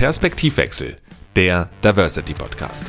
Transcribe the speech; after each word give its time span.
Perspektivwechsel, 0.00 0.96
der 1.36 1.68
Diversity 1.84 2.32
Podcast. 2.32 2.86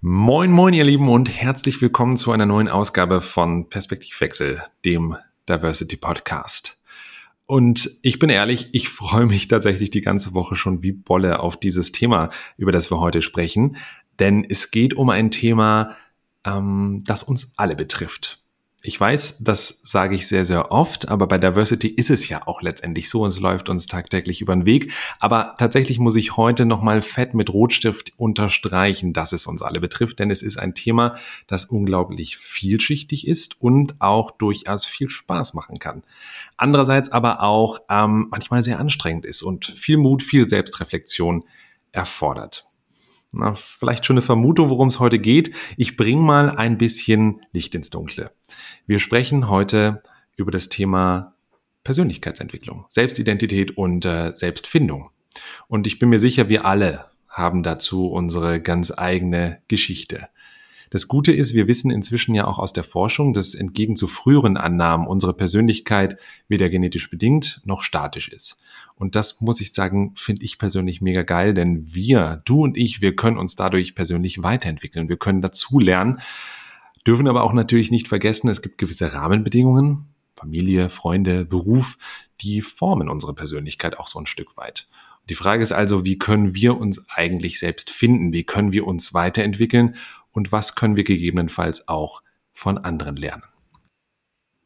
Moin, 0.00 0.52
moin, 0.52 0.72
ihr 0.72 0.84
Lieben, 0.84 1.08
und 1.08 1.28
herzlich 1.28 1.82
willkommen 1.82 2.16
zu 2.16 2.30
einer 2.30 2.46
neuen 2.46 2.68
Ausgabe 2.68 3.22
von 3.22 3.68
Perspektivwechsel, 3.68 4.62
dem 4.84 5.16
Diversity 5.48 5.96
Podcast. 5.96 6.80
Und 7.44 7.90
ich 8.02 8.20
bin 8.20 8.30
ehrlich, 8.30 8.68
ich 8.70 8.88
freue 8.88 9.26
mich 9.26 9.48
tatsächlich 9.48 9.90
die 9.90 10.00
ganze 10.00 10.32
Woche 10.32 10.54
schon 10.54 10.84
wie 10.84 10.92
Bolle 10.92 11.40
auf 11.40 11.58
dieses 11.58 11.90
Thema, 11.90 12.30
über 12.56 12.70
das 12.70 12.92
wir 12.92 13.00
heute 13.00 13.20
sprechen. 13.20 13.78
Denn 14.20 14.46
es 14.48 14.70
geht 14.70 14.94
um 14.94 15.10
ein 15.10 15.32
Thema, 15.32 15.96
ähm, 16.44 17.02
das 17.04 17.24
uns 17.24 17.52
alle 17.56 17.74
betrifft. 17.74 18.45
Ich 18.86 19.00
weiß, 19.00 19.38
das 19.38 19.80
sage 19.82 20.14
ich 20.14 20.28
sehr, 20.28 20.44
sehr 20.44 20.70
oft, 20.70 21.08
aber 21.08 21.26
bei 21.26 21.38
Diversity 21.38 21.88
ist 21.88 22.08
es 22.08 22.28
ja 22.28 22.46
auch 22.46 22.62
letztendlich 22.62 23.10
so, 23.10 23.26
es 23.26 23.40
läuft 23.40 23.68
uns 23.68 23.88
tagtäglich 23.88 24.40
über 24.40 24.54
den 24.54 24.64
Weg. 24.64 24.92
Aber 25.18 25.56
tatsächlich 25.58 25.98
muss 25.98 26.14
ich 26.14 26.36
heute 26.36 26.66
nochmal 26.66 27.02
fett 27.02 27.34
mit 27.34 27.52
Rotstift 27.52 28.12
unterstreichen, 28.16 29.12
dass 29.12 29.32
es 29.32 29.48
uns 29.48 29.60
alle 29.60 29.80
betrifft, 29.80 30.20
denn 30.20 30.30
es 30.30 30.40
ist 30.40 30.56
ein 30.56 30.72
Thema, 30.76 31.16
das 31.48 31.64
unglaublich 31.64 32.36
vielschichtig 32.36 33.26
ist 33.26 33.60
und 33.60 34.00
auch 34.00 34.30
durchaus 34.30 34.86
viel 34.86 35.10
Spaß 35.10 35.54
machen 35.54 35.80
kann. 35.80 36.04
Andererseits 36.56 37.10
aber 37.10 37.42
auch 37.42 37.80
ähm, 37.90 38.28
manchmal 38.30 38.62
sehr 38.62 38.78
anstrengend 38.78 39.26
ist 39.26 39.42
und 39.42 39.64
viel 39.64 39.96
Mut, 39.96 40.22
viel 40.22 40.48
Selbstreflexion 40.48 41.42
erfordert 41.90 42.75
na, 43.32 43.54
vielleicht 43.54 44.06
schon 44.06 44.14
eine 44.14 44.22
Vermutung, 44.22 44.68
worum 44.70 44.88
es 44.88 45.00
heute 45.00 45.18
geht. 45.18 45.54
Ich 45.76 45.96
bringe 45.96 46.22
mal 46.22 46.50
ein 46.50 46.78
bisschen 46.78 47.40
Licht 47.52 47.74
ins 47.74 47.90
Dunkle. 47.90 48.32
Wir 48.86 48.98
sprechen 48.98 49.48
heute 49.48 50.02
über 50.36 50.50
das 50.50 50.68
Thema 50.68 51.34
Persönlichkeitsentwicklung, 51.84 52.86
Selbstidentität 52.88 53.76
und 53.76 54.04
äh, 54.04 54.32
Selbstfindung. 54.34 55.10
Und 55.68 55.86
ich 55.86 55.98
bin 55.98 56.08
mir 56.08 56.18
sicher, 56.18 56.48
wir 56.48 56.64
alle 56.64 57.06
haben 57.28 57.62
dazu 57.62 58.08
unsere 58.08 58.60
ganz 58.60 58.92
eigene 58.96 59.60
Geschichte. 59.68 60.28
Das 60.90 61.08
Gute 61.08 61.32
ist, 61.32 61.54
wir 61.54 61.66
wissen 61.66 61.90
inzwischen 61.90 62.34
ja 62.34 62.46
auch 62.46 62.58
aus 62.58 62.72
der 62.72 62.84
Forschung, 62.84 63.32
dass 63.32 63.54
entgegen 63.54 63.96
zu 63.96 64.06
früheren 64.06 64.56
Annahmen 64.56 65.06
unsere 65.06 65.34
Persönlichkeit 65.34 66.16
weder 66.48 66.70
genetisch 66.70 67.10
bedingt 67.10 67.60
noch 67.64 67.82
statisch 67.82 68.28
ist. 68.28 68.62
Und 68.96 69.14
das 69.14 69.40
muss 69.40 69.60
ich 69.60 69.72
sagen, 69.72 70.12
finde 70.16 70.44
ich 70.44 70.58
persönlich 70.58 71.00
mega 71.00 71.22
geil, 71.22 71.54
denn 71.54 71.94
wir, 71.94 72.42
du 72.44 72.62
und 72.62 72.76
ich, 72.76 73.02
wir 73.02 73.14
können 73.14 73.36
uns 73.36 73.54
dadurch 73.54 73.94
persönlich 73.94 74.42
weiterentwickeln. 74.42 75.08
Wir 75.08 75.18
können 75.18 75.42
dazu 75.42 75.78
lernen, 75.78 76.20
dürfen 77.06 77.28
aber 77.28 77.44
auch 77.44 77.52
natürlich 77.52 77.90
nicht 77.90 78.08
vergessen, 78.08 78.48
es 78.48 78.62
gibt 78.62 78.78
gewisse 78.78 79.12
Rahmenbedingungen, 79.12 80.06
Familie, 80.34 80.88
Freunde, 80.88 81.44
Beruf, 81.44 81.98
die 82.40 82.62
formen 82.62 83.08
unsere 83.08 83.34
Persönlichkeit 83.34 83.98
auch 83.98 84.08
so 84.08 84.18
ein 84.18 84.26
Stück 84.26 84.56
weit. 84.56 84.88
Die 85.28 85.34
Frage 85.34 85.62
ist 85.62 85.72
also, 85.72 86.04
wie 86.04 86.18
können 86.18 86.54
wir 86.54 86.78
uns 86.78 87.06
eigentlich 87.10 87.58
selbst 87.58 87.90
finden? 87.90 88.32
Wie 88.32 88.44
können 88.44 88.72
wir 88.72 88.86
uns 88.86 89.12
weiterentwickeln? 89.12 89.96
und 90.36 90.52
was 90.52 90.74
können 90.74 90.96
wir 90.96 91.04
gegebenenfalls 91.04 91.88
auch 91.88 92.22
von 92.52 92.76
anderen 92.76 93.16
lernen. 93.16 93.42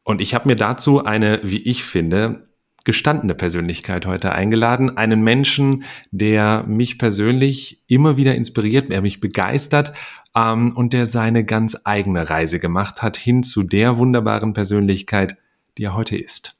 Und 0.03 0.19
ich 0.19 0.33
habe 0.33 0.49
mir 0.49 0.57
dazu 0.57 1.03
eine, 1.03 1.39
wie 1.43 1.61
ich 1.61 1.85
finde, 1.85 2.49
gestandene 2.83 3.35
Persönlichkeit 3.35 4.05
heute 4.05 4.31
eingeladen. 4.31 4.97
Einen 4.97 5.21
Menschen, 5.21 5.83
der 6.11 6.63
mich 6.63 6.97
persönlich 6.97 7.81
immer 7.87 8.17
wieder 8.17 8.35
inspiriert, 8.35 8.91
der 8.91 9.01
mich 9.01 9.19
begeistert 9.19 9.93
ähm, 10.35 10.73
und 10.75 10.93
der 10.93 11.05
seine 11.05 11.43
ganz 11.43 11.77
eigene 11.83 12.29
Reise 12.29 12.59
gemacht 12.59 13.01
hat 13.01 13.17
hin 13.17 13.43
zu 13.43 13.63
der 13.63 13.97
wunderbaren 13.97 14.53
Persönlichkeit, 14.53 15.37
die 15.77 15.83
er 15.83 15.95
heute 15.95 16.17
ist. 16.17 16.55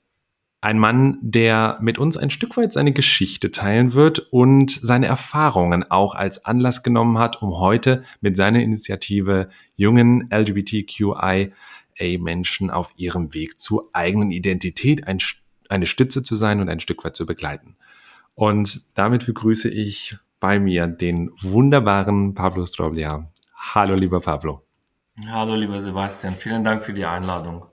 Ein 0.63 0.77
Mann, 0.77 1.17
der 1.21 1.79
mit 1.81 1.97
uns 1.97 2.17
ein 2.17 2.29
Stück 2.29 2.55
weit 2.55 2.71
seine 2.71 2.91
Geschichte 2.91 3.49
teilen 3.49 3.95
wird 3.95 4.19
und 4.19 4.69
seine 4.69 5.07
Erfahrungen 5.07 5.89
auch 5.89 6.13
als 6.13 6.45
Anlass 6.45 6.83
genommen 6.83 7.17
hat, 7.17 7.41
um 7.41 7.57
heute 7.57 8.03
mit 8.21 8.37
seiner 8.37 8.61
Initiative 8.61 9.49
jungen 9.75 10.29
LGBTQIA-Menschen 10.31 12.69
auf 12.69 12.93
ihrem 12.95 13.33
Weg 13.33 13.59
zur 13.59 13.89
eigenen 13.93 14.29
Identität 14.29 15.07
ein, 15.07 15.17
eine 15.71 15.85
Stütze 15.85 16.21
zu 16.21 16.35
sein 16.35 16.59
und 16.59 16.69
ein 16.69 16.79
Stück 16.79 17.03
weit 17.03 17.15
zu 17.15 17.25
begleiten. 17.25 17.75
Und 18.35 18.81
damit 18.97 19.25
begrüße 19.25 19.69
ich 19.69 20.17
bei 20.39 20.59
mir 20.59 20.87
den 20.87 21.31
wunderbaren 21.41 22.33
Pablo 22.33 22.65
Stroblia. 22.65 23.31
Hallo, 23.73 23.95
lieber 23.95 24.19
Pablo. 24.19 24.63
Hallo, 25.27 25.55
lieber 25.55 25.81
Sebastian. 25.81 26.35
Vielen 26.35 26.63
Dank 26.63 26.83
für 26.83 26.93
die 26.93 27.05
Einladung. 27.05 27.65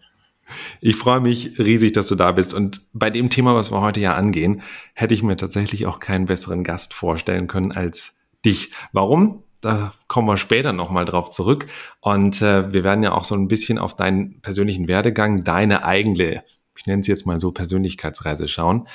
Ich 0.81 0.97
freue 0.97 1.21
mich 1.21 1.59
riesig, 1.59 1.93
dass 1.93 2.09
du 2.09 2.15
da 2.15 2.33
bist. 2.33 2.55
Und 2.55 2.81
bei 2.93 3.11
dem 3.11 3.31
Thema, 3.31 3.55
was 3.55 3.71
wir 3.71 3.81
heute 3.81 4.01
ja 4.01 4.15
angehen, 4.15 4.63
hätte 4.95 5.15
ich 5.15 5.23
mir 5.23 5.37
tatsächlich 5.37 5.87
auch 5.87 6.01
keinen 6.01 6.27
besseren 6.27 6.65
Gast 6.65 6.95
vorstellen 6.95 7.47
können 7.47 7.73
als 7.73 8.21
dich. 8.45 8.73
Warum? 8.93 9.43
Da 9.61 9.93
kommen 10.07 10.29
wir 10.29 10.37
später 10.37 10.73
nochmal 10.73 11.05
drauf 11.05 11.31
zurück. 11.31 11.67
Und 12.01 12.41
äh, 12.43 12.73
wir 12.73 12.85
werden 12.85 13.03
ja 13.03 13.13
auch 13.13 13.25
so 13.25 13.35
ein 13.35 13.49
bisschen 13.49 13.79
auf 13.79 13.97
deinen 13.97 14.41
persönlichen 14.41 14.89
Werdegang, 14.89 15.41
deine 15.43 15.85
eigene, 15.85 16.45
ich 16.79 16.87
nenne 16.87 17.01
es 17.01 17.07
jetzt 17.07 17.27
mal 17.27 17.41
so, 17.41 17.53
Persönlichkeitsreise 17.53 18.49
schauen. 18.49 18.89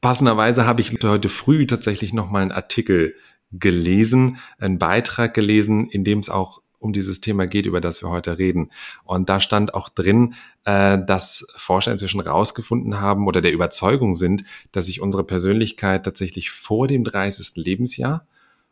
Passenderweise 0.00 0.66
habe 0.66 0.80
ich 0.80 0.90
heute 1.02 1.28
früh 1.28 1.66
tatsächlich 1.66 2.12
nochmal 2.12 2.42
einen 2.42 2.52
Artikel 2.52 3.14
gelesen, 3.52 4.38
einen 4.58 4.78
Beitrag 4.78 5.34
gelesen, 5.34 5.88
in 5.88 6.04
dem 6.04 6.20
es 6.20 6.30
auch 6.30 6.62
um 6.78 6.92
dieses 6.94 7.20
Thema 7.20 7.46
geht, 7.46 7.66
über 7.66 7.80
das 7.82 8.02
wir 8.02 8.08
heute 8.08 8.38
reden. 8.38 8.70
Und 9.04 9.28
da 9.28 9.38
stand 9.38 9.74
auch 9.74 9.90
drin, 9.90 10.34
äh, 10.64 10.98
dass 10.98 11.46
Forscher 11.56 11.92
inzwischen 11.92 12.20
rausgefunden 12.20 13.00
haben 13.00 13.26
oder 13.26 13.42
der 13.42 13.52
Überzeugung 13.52 14.14
sind, 14.14 14.44
dass 14.72 14.86
sich 14.86 15.02
unsere 15.02 15.24
Persönlichkeit 15.24 16.04
tatsächlich 16.04 16.50
vor 16.50 16.88
dem 16.88 17.04
30. 17.04 17.56
Lebensjahr 17.56 18.26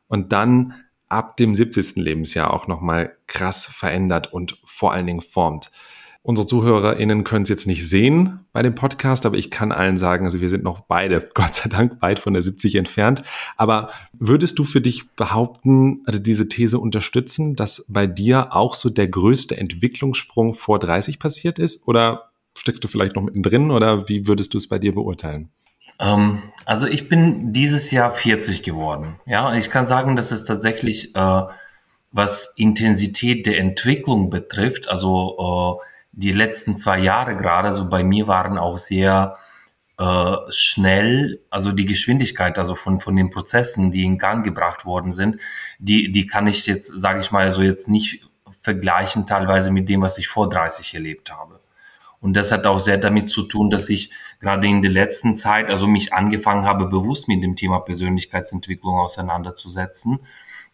und 0.06 0.32
dann 0.32 0.74
ab 1.08 1.36
dem 1.36 1.54
70. 1.54 1.96
Lebensjahr 1.96 2.52
auch 2.52 2.66
nochmal 2.66 3.16
krass 3.26 3.66
verändert 3.66 4.32
und 4.32 4.58
vor 4.64 4.92
allen 4.92 5.06
Dingen 5.06 5.20
formt. 5.20 5.70
Unsere 6.28 6.46
ZuhörerInnen 6.46 7.24
können 7.24 7.44
es 7.44 7.48
jetzt 7.48 7.66
nicht 7.66 7.88
sehen 7.88 8.40
bei 8.52 8.60
dem 8.60 8.74
Podcast, 8.74 9.24
aber 9.24 9.38
ich 9.38 9.50
kann 9.50 9.72
allen 9.72 9.96
sagen, 9.96 10.26
also 10.26 10.42
wir 10.42 10.50
sind 10.50 10.62
noch 10.62 10.80
beide, 10.80 11.26
Gott 11.34 11.54
sei 11.54 11.70
Dank, 11.70 12.02
weit 12.02 12.18
von 12.18 12.34
der 12.34 12.42
70 12.42 12.74
entfernt. 12.74 13.22
Aber 13.56 13.88
würdest 14.12 14.58
du 14.58 14.64
für 14.64 14.82
dich 14.82 15.10
behaupten, 15.12 16.02
also 16.04 16.20
diese 16.20 16.46
These 16.46 16.80
unterstützen, 16.80 17.56
dass 17.56 17.86
bei 17.88 18.06
dir 18.06 18.54
auch 18.54 18.74
so 18.74 18.90
der 18.90 19.08
größte 19.08 19.56
Entwicklungssprung 19.56 20.52
vor 20.52 20.78
30 20.78 21.18
passiert 21.18 21.58
ist? 21.58 21.88
Oder 21.88 22.28
steckst 22.54 22.84
du 22.84 22.88
vielleicht 22.88 23.16
noch 23.16 23.22
mittendrin 23.22 23.70
oder 23.70 24.06
wie 24.10 24.26
würdest 24.26 24.52
du 24.52 24.58
es 24.58 24.68
bei 24.68 24.78
dir 24.78 24.92
beurteilen? 24.92 25.48
Ähm, 25.98 26.42
also 26.66 26.86
ich 26.86 27.08
bin 27.08 27.54
dieses 27.54 27.90
Jahr 27.90 28.12
40 28.12 28.62
geworden. 28.62 29.18
Ja, 29.24 29.56
ich 29.56 29.70
kann 29.70 29.86
sagen, 29.86 30.14
dass 30.14 30.30
es 30.30 30.44
tatsächlich, 30.44 31.16
äh, 31.16 31.42
was 32.12 32.52
Intensität 32.56 33.46
der 33.46 33.58
Entwicklung 33.58 34.28
betrifft, 34.28 34.88
also 34.88 35.78
äh, 35.80 35.88
die 36.18 36.32
letzten 36.32 36.78
zwei 36.78 36.98
Jahre 36.98 37.36
gerade, 37.36 37.74
so 37.74 37.88
bei 37.88 38.02
mir 38.02 38.26
waren 38.26 38.58
auch 38.58 38.76
sehr 38.76 39.36
äh, 39.98 40.36
schnell, 40.50 41.40
also 41.48 41.70
die 41.70 41.86
Geschwindigkeit, 41.86 42.58
also 42.58 42.74
von, 42.74 42.98
von 42.98 43.14
den 43.14 43.30
Prozessen, 43.30 43.92
die 43.92 44.02
in 44.02 44.18
Gang 44.18 44.44
gebracht 44.44 44.84
worden 44.84 45.12
sind, 45.12 45.36
die, 45.78 46.10
die 46.10 46.26
kann 46.26 46.48
ich 46.48 46.66
jetzt, 46.66 46.92
sage 46.98 47.20
ich 47.20 47.30
mal, 47.30 47.52
so 47.52 47.62
jetzt 47.62 47.88
nicht 47.88 48.28
vergleichen 48.62 49.26
teilweise 49.26 49.70
mit 49.70 49.88
dem, 49.88 50.02
was 50.02 50.18
ich 50.18 50.26
vor 50.26 50.48
30 50.48 50.92
erlebt 50.94 51.30
habe. 51.30 51.60
Und 52.20 52.34
das 52.34 52.50
hat 52.50 52.66
auch 52.66 52.80
sehr 52.80 52.98
damit 52.98 53.30
zu 53.30 53.44
tun, 53.44 53.70
dass 53.70 53.88
ich 53.88 54.10
gerade 54.40 54.66
in 54.66 54.82
der 54.82 54.90
letzten 54.90 55.36
Zeit, 55.36 55.70
also 55.70 55.86
mich 55.86 56.12
angefangen 56.12 56.64
habe, 56.64 56.86
bewusst 56.86 57.28
mit 57.28 57.44
dem 57.44 57.54
Thema 57.54 57.78
Persönlichkeitsentwicklung 57.78 58.98
auseinanderzusetzen 58.98 60.18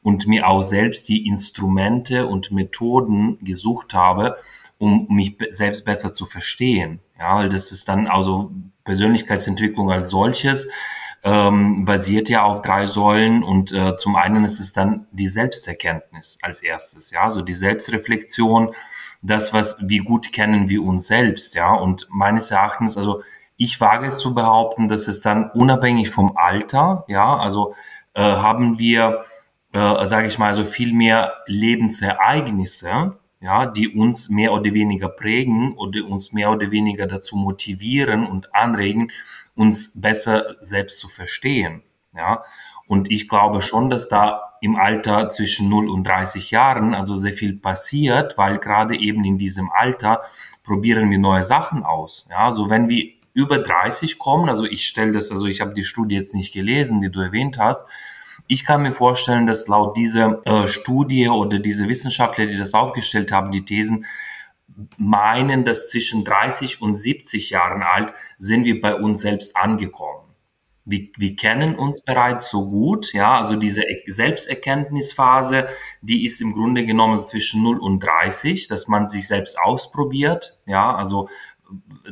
und 0.02 0.26
mir 0.26 0.48
auch 0.48 0.62
selbst 0.62 1.10
die 1.10 1.26
Instrumente 1.26 2.26
und 2.26 2.50
Methoden 2.50 3.38
gesucht 3.44 3.92
habe, 3.92 4.38
um 4.84 5.06
mich 5.10 5.36
selbst 5.50 5.84
besser 5.84 6.14
zu 6.14 6.26
verstehen. 6.26 7.00
Ja, 7.18 7.38
weil 7.38 7.48
das 7.48 7.72
ist 7.72 7.88
dann 7.88 8.06
also 8.06 8.52
Persönlichkeitsentwicklung 8.84 9.90
als 9.90 10.10
solches 10.10 10.68
ähm, 11.24 11.86
basiert 11.86 12.28
ja 12.28 12.44
auf 12.44 12.60
drei 12.60 12.84
Säulen 12.84 13.42
und 13.42 13.72
äh, 13.72 13.96
zum 13.96 14.14
einen 14.14 14.44
ist 14.44 14.60
es 14.60 14.74
dann 14.74 15.06
die 15.10 15.28
Selbsterkenntnis 15.28 16.38
als 16.42 16.62
erstes, 16.62 17.10
ja, 17.10 17.22
also 17.22 17.40
die 17.40 17.54
Selbstreflexion, 17.54 18.74
das 19.22 19.54
was 19.54 19.78
wie 19.80 19.98
gut 19.98 20.32
kennen 20.32 20.68
wir 20.68 20.84
uns 20.84 21.06
selbst, 21.06 21.54
ja, 21.54 21.72
und 21.72 22.06
meines 22.10 22.50
Erachtens, 22.50 22.98
also 22.98 23.22
ich 23.56 23.80
wage 23.80 24.06
es 24.06 24.18
zu 24.18 24.34
behaupten, 24.34 24.88
dass 24.88 25.08
es 25.08 25.22
dann 25.22 25.50
unabhängig 25.50 26.10
vom 26.10 26.36
Alter, 26.36 27.04
ja, 27.08 27.36
also 27.36 27.74
äh, 28.12 28.20
haben 28.20 28.78
wir, 28.78 29.24
äh, 29.72 30.06
sage 30.06 30.26
ich 30.26 30.38
mal, 30.38 30.50
also 30.50 30.64
viel 30.64 30.92
mehr 30.92 31.32
Lebensereignisse, 31.46 33.16
ja, 33.44 33.66
die 33.66 33.88
uns 33.88 34.30
mehr 34.30 34.54
oder 34.54 34.72
weniger 34.72 35.10
prägen 35.10 35.74
oder 35.76 36.06
uns 36.06 36.32
mehr 36.32 36.50
oder 36.50 36.70
weniger 36.70 37.06
dazu 37.06 37.36
motivieren 37.36 38.26
und 38.26 38.54
anregen, 38.54 39.12
uns 39.54 39.92
besser 40.00 40.56
selbst 40.62 40.98
zu 40.98 41.08
verstehen. 41.08 41.82
Ja, 42.14 42.42
und 42.86 43.10
ich 43.10 43.28
glaube 43.28 43.60
schon, 43.60 43.90
dass 43.90 44.08
da 44.08 44.54
im 44.62 44.76
Alter 44.76 45.28
zwischen 45.28 45.68
0 45.68 45.90
und 45.90 46.06
30 46.06 46.52
Jahren 46.52 46.94
also 46.94 47.16
sehr 47.16 47.34
viel 47.34 47.54
passiert, 47.54 48.38
weil 48.38 48.58
gerade 48.58 48.98
eben 48.98 49.22
in 49.24 49.36
diesem 49.36 49.70
Alter 49.70 50.22
probieren 50.62 51.10
wir 51.10 51.18
neue 51.18 51.44
Sachen 51.44 51.82
aus. 51.82 52.26
Ja, 52.30 52.46
also 52.46 52.70
wenn 52.70 52.88
wir 52.88 53.12
über 53.34 53.58
30 53.58 54.18
kommen, 54.18 54.48
also 54.48 54.64
ich 54.64 54.86
stelle 54.86 55.12
das, 55.12 55.30
also 55.30 55.44
ich 55.44 55.60
habe 55.60 55.74
die 55.74 55.84
Studie 55.84 56.14
jetzt 56.14 56.34
nicht 56.34 56.54
gelesen, 56.54 57.02
die 57.02 57.10
du 57.10 57.20
erwähnt 57.20 57.58
hast, 57.58 57.86
ich 58.46 58.64
kann 58.64 58.82
mir 58.82 58.92
vorstellen, 58.92 59.46
dass 59.46 59.68
laut 59.68 59.96
dieser 59.96 60.42
äh, 60.46 60.66
Studie 60.66 61.28
oder 61.28 61.58
diese 61.58 61.88
Wissenschaftler, 61.88 62.46
die 62.46 62.56
das 62.56 62.74
aufgestellt 62.74 63.32
haben, 63.32 63.52
die 63.52 63.64
Thesen, 63.64 64.04
meinen, 64.96 65.64
dass 65.64 65.88
zwischen 65.88 66.24
30 66.24 66.82
und 66.82 66.94
70 66.94 67.50
Jahren 67.50 67.82
alt 67.82 68.12
sind 68.38 68.64
wir 68.64 68.80
bei 68.80 68.94
uns 68.94 69.20
selbst 69.20 69.56
angekommen. 69.56 70.20
Wir, 70.86 71.08
wir 71.16 71.34
kennen 71.36 71.76
uns 71.76 72.02
bereits 72.02 72.50
so 72.50 72.68
gut, 72.68 73.14
ja, 73.14 73.38
also 73.38 73.56
diese 73.56 73.82
Selbsterkenntnisphase, 74.06 75.68
die 76.02 76.26
ist 76.26 76.42
im 76.42 76.52
Grunde 76.52 76.84
genommen 76.84 77.18
zwischen 77.18 77.62
0 77.62 77.78
und 77.78 78.00
30, 78.00 78.68
dass 78.68 78.86
man 78.86 79.08
sich 79.08 79.26
selbst 79.26 79.58
ausprobiert, 79.58 80.58
ja, 80.66 80.94
also 80.94 81.30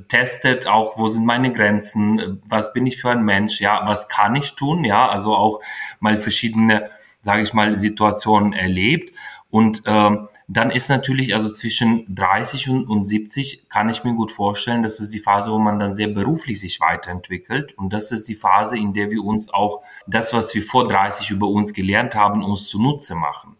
testet 0.08 0.66
auch, 0.66 0.98
wo 0.98 1.08
sind 1.08 1.26
meine 1.26 1.52
Grenzen, 1.52 2.42
was 2.46 2.72
bin 2.72 2.86
ich 2.86 3.00
für 3.00 3.10
ein 3.10 3.24
Mensch, 3.24 3.60
ja, 3.60 3.82
was 3.86 4.08
kann 4.08 4.36
ich 4.36 4.54
tun, 4.54 4.84
ja, 4.84 5.08
also 5.08 5.34
auch 5.34 5.60
mal 6.00 6.18
verschiedene, 6.18 6.90
sage 7.22 7.42
ich 7.42 7.52
mal, 7.52 7.78
Situationen 7.78 8.52
erlebt 8.52 9.12
und 9.50 9.82
ähm, 9.86 10.28
dann 10.48 10.70
ist 10.70 10.88
natürlich, 10.90 11.34
also 11.34 11.50
zwischen 11.50 12.04
30 12.14 12.68
und, 12.68 12.86
und 12.86 13.04
70 13.04 13.68
kann 13.70 13.88
ich 13.88 14.04
mir 14.04 14.14
gut 14.14 14.30
vorstellen, 14.30 14.82
das 14.82 15.00
ist 15.00 15.14
die 15.14 15.18
Phase, 15.18 15.50
wo 15.50 15.58
man 15.58 15.78
dann 15.78 15.94
sehr 15.94 16.08
beruflich 16.08 16.60
sich 16.60 16.80
weiterentwickelt. 16.80 17.72
Und 17.78 17.92
das 17.92 18.10
ist 18.12 18.28
die 18.28 18.34
Phase, 18.34 18.76
in 18.76 18.92
der 18.92 19.10
wir 19.10 19.24
uns 19.24 19.52
auch 19.52 19.82
das, 20.06 20.34
was 20.34 20.54
wir 20.54 20.62
vor 20.62 20.88
30 20.88 21.30
über 21.30 21.48
uns 21.48 21.72
gelernt 21.72 22.14
haben, 22.14 22.44
uns 22.44 22.68
zunutze 22.68 23.14
machen. 23.14 23.56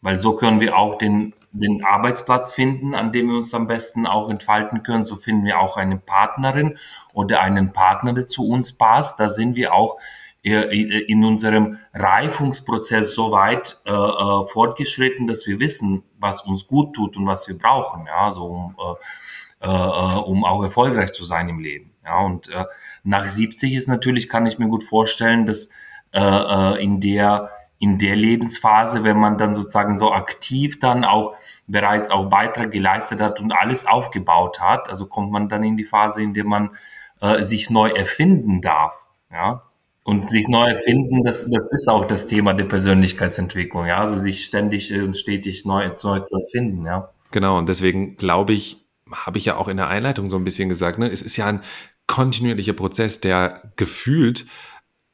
Weil 0.00 0.18
so 0.18 0.34
können 0.34 0.60
wir 0.60 0.78
auch 0.78 0.96
den, 0.96 1.34
den 1.52 1.84
Arbeitsplatz 1.84 2.52
finden, 2.52 2.94
an 2.94 3.12
dem 3.12 3.28
wir 3.28 3.36
uns 3.36 3.54
am 3.54 3.66
besten 3.66 4.06
auch 4.06 4.30
entfalten 4.30 4.82
können. 4.82 5.04
So 5.04 5.16
finden 5.16 5.44
wir 5.44 5.58
auch 5.58 5.76
eine 5.76 5.96
Partnerin 5.96 6.78
oder 7.12 7.40
einen 7.40 7.72
Partner, 7.72 8.12
der 8.12 8.26
zu 8.26 8.46
uns 8.48 8.72
passt. 8.72 9.18
Da 9.18 9.28
sind 9.28 9.56
wir 9.56 9.74
auch 9.74 9.98
in 10.42 11.22
unserem 11.22 11.78
Reifungsprozess 11.92 13.12
so 13.12 13.30
weit 13.30 13.76
äh, 13.84 13.92
äh, 13.92 14.46
fortgeschritten, 14.46 15.26
dass 15.26 15.46
wir 15.46 15.60
wissen, 15.60 16.02
was 16.18 16.42
uns 16.46 16.66
gut 16.66 16.94
tut 16.94 17.18
und 17.18 17.26
was 17.26 17.46
wir 17.46 17.58
brauchen, 17.58 18.06
ja, 18.06 18.32
so 18.32 18.46
um, 18.46 18.76
äh, 19.60 19.66
äh, 19.68 19.68
um 19.68 20.46
auch 20.46 20.62
erfolgreich 20.62 21.12
zu 21.12 21.24
sein 21.24 21.50
im 21.50 21.58
Leben. 21.58 21.92
Ja, 22.02 22.20
und 22.20 22.48
äh, 22.48 22.64
nach 23.02 23.28
70 23.28 23.74
ist 23.74 23.88
natürlich, 23.88 24.30
kann 24.30 24.46
ich 24.46 24.58
mir 24.58 24.68
gut 24.68 24.82
vorstellen, 24.82 25.44
dass 25.44 25.68
äh, 26.12 26.20
äh, 26.20 26.82
in 26.82 27.00
der 27.00 27.50
in 27.80 27.98
der 27.98 28.14
Lebensphase, 28.14 29.02
wenn 29.02 29.18
man 29.18 29.38
dann 29.38 29.54
sozusagen 29.54 29.98
so 29.98 30.12
aktiv 30.12 30.78
dann 30.78 31.04
auch 31.04 31.34
bereits 31.66 32.10
auch 32.10 32.28
Beitrag 32.28 32.70
geleistet 32.70 33.20
hat 33.20 33.40
und 33.40 33.52
alles 33.52 33.86
aufgebaut 33.86 34.60
hat, 34.60 34.88
also 34.88 35.06
kommt 35.06 35.32
man 35.32 35.48
dann 35.48 35.64
in 35.64 35.76
die 35.76 35.84
Phase, 35.84 36.22
in 36.22 36.34
der 36.34 36.44
man 36.44 36.70
äh, 37.20 37.42
sich 37.42 37.70
neu 37.70 37.88
erfinden 37.88 38.60
darf. 38.60 39.06
Ja, 39.32 39.62
und 40.02 40.30
sich 40.30 40.48
neu 40.48 40.66
erfinden, 40.66 41.24
das, 41.24 41.46
das 41.48 41.70
ist 41.70 41.88
auch 41.88 42.04
das 42.04 42.26
Thema 42.26 42.52
der 42.52 42.64
Persönlichkeitsentwicklung, 42.64 43.86
ja. 43.86 43.98
Also 43.98 44.16
sich 44.16 44.44
ständig 44.44 44.92
und 44.92 45.16
stetig 45.16 45.64
neu, 45.64 45.88
neu 46.02 46.20
zu 46.20 46.40
erfinden, 46.40 46.86
ja. 46.86 47.10
Genau, 47.30 47.58
und 47.58 47.68
deswegen 47.68 48.14
glaube 48.14 48.52
ich, 48.52 48.84
habe 49.12 49.38
ich 49.38 49.44
ja 49.44 49.56
auch 49.56 49.68
in 49.68 49.76
der 49.76 49.88
Einleitung 49.88 50.28
so 50.28 50.36
ein 50.36 50.44
bisschen 50.44 50.68
gesagt, 50.68 50.98
ne, 50.98 51.08
es 51.08 51.22
ist 51.22 51.36
ja 51.36 51.46
ein 51.46 51.62
kontinuierlicher 52.06 52.72
Prozess, 52.72 53.20
der 53.20 53.72
gefühlt 53.76 54.46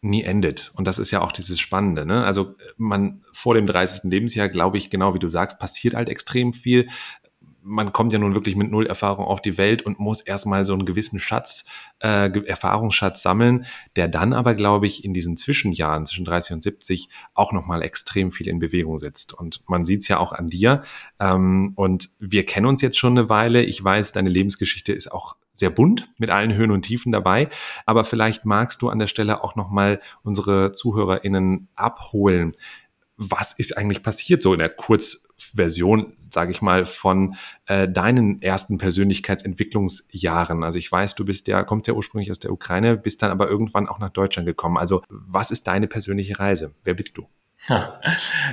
nie 0.07 0.23
endet. 0.23 0.73
Und 0.75 0.87
das 0.87 0.99
ist 0.99 1.11
ja 1.11 1.21
auch 1.21 1.33
dieses 1.33 1.61
Spannende. 1.61 2.07
Ne? 2.07 2.25
Also 2.25 2.55
man 2.77 3.25
vor 3.33 3.55
dem 3.55 3.67
30. 3.67 4.11
Lebensjahr, 4.11 4.49
glaube 4.49 4.79
ich, 4.79 4.91
genau 4.91 5.15
wie 5.15 5.19
du 5.19 5.29
sagst, 5.29 5.59
passiert 5.59 5.95
halt 5.95 6.09
extrem 6.09 6.53
viel 6.53 6.89
man 7.67 7.93
kommt 7.93 8.13
ja 8.13 8.21
nun 8.21 8.35
wirklich 8.35 8.55
mit 8.55 8.71
null 8.71 8.87
Erfahrung 8.87 9.25
auf 9.25 9.43
die 9.43 9.59
Welt 9.59 9.83
und 9.83 9.99
muss 9.99 10.21
erstmal 10.21 10.65
so 10.65 10.73
einen 10.73 10.87
gewissen 10.87 11.19
Schatz, 11.19 11.67
äh, 11.99 12.31
Erfahrungsschatz 12.47 13.23
sammeln, 13.23 13.67
der 13.97 14.07
dann 14.07 14.33
aber, 14.33 14.55
glaube 14.55 14.87
ich, 14.87 15.05
in 15.05 15.13
diesen 15.13 15.37
Zwischenjahren 15.37 16.07
zwischen 16.07 16.25
30 16.25 16.55
und 16.55 16.63
70 16.63 17.09
auch 17.35 17.53
nochmal 17.53 17.83
extrem 17.83 18.31
viel 18.31 18.47
in 18.47 18.61
Bewegung 18.61 18.99
setzt. 18.99 19.35
Und 19.35 19.63
man 19.69 19.85
sieht 19.85 20.03
es 20.03 20.09
ja 20.09 20.19
auch 20.19 20.33
an 20.33 20.49
dir. 20.49 20.85
Ähm, 21.19 21.73
und 21.75 22.11
wir 22.21 22.47
kennen 22.47 22.67
uns 22.67 22.83
jetzt 22.83 22.99
schon 22.99 23.19
eine 23.19 23.29
Weile. 23.29 23.65
Ich 23.65 23.83
weiß, 23.83 24.13
deine 24.13 24.31
Lebensgeschichte 24.31 24.93
ist 24.93 25.11
auch 25.11 25.35
sehr 25.57 25.71
bunt 25.71 26.09
mit 26.19 26.31
allen 26.31 26.55
Höhen 26.55 26.71
und 26.71 26.83
Tiefen 26.83 27.13
dabei. 27.13 27.49
Aber 27.85 28.05
vielleicht 28.05 28.45
magst 28.45 28.83
du 28.83 28.89
an 28.89 28.99
der 28.99 29.07
Stelle 29.07 29.43
auch 29.43 29.57
nochmal 29.57 30.01
unsere 30.23 30.73
ZuhörerInnen 30.73 31.69
abholen 31.75 32.53
was 33.17 33.53
ist 33.53 33.77
eigentlich 33.77 34.03
passiert, 34.03 34.43
so 34.43 34.53
in 34.53 34.59
der 34.59 34.69
Kurzversion, 34.69 36.13
sage 36.31 36.51
ich 36.51 36.61
mal, 36.61 36.85
von 36.85 37.37
äh, 37.67 37.89
deinen 37.89 38.43
ersten 38.43 38.79
Persönlichkeitsentwicklungsjahren. 38.79 40.63
Also 40.63 40.79
ich 40.79 40.91
weiß, 40.91 41.15
du 41.15 41.25
bist 41.25 41.49
ja, 41.49 41.63
kommt 41.63 41.87
ja 41.87 41.95
ursprünglich 41.95 42.31
aus 42.31 42.39
der 42.39 42.53
Ukraine, 42.53 42.97
bist 42.97 43.23
dann 43.23 43.31
aber 43.31 43.49
irgendwann 43.49 43.89
auch 43.89 43.99
nach 43.99 44.11
Deutschland 44.11 44.47
gekommen. 44.47 44.77
Also 44.77 45.03
was 45.09 45.51
ist 45.51 45.67
deine 45.67 45.89
persönliche 45.89 46.39
Reise? 46.39 46.75
Wer 46.85 46.95
bist 46.95 47.17
du? 47.17 47.27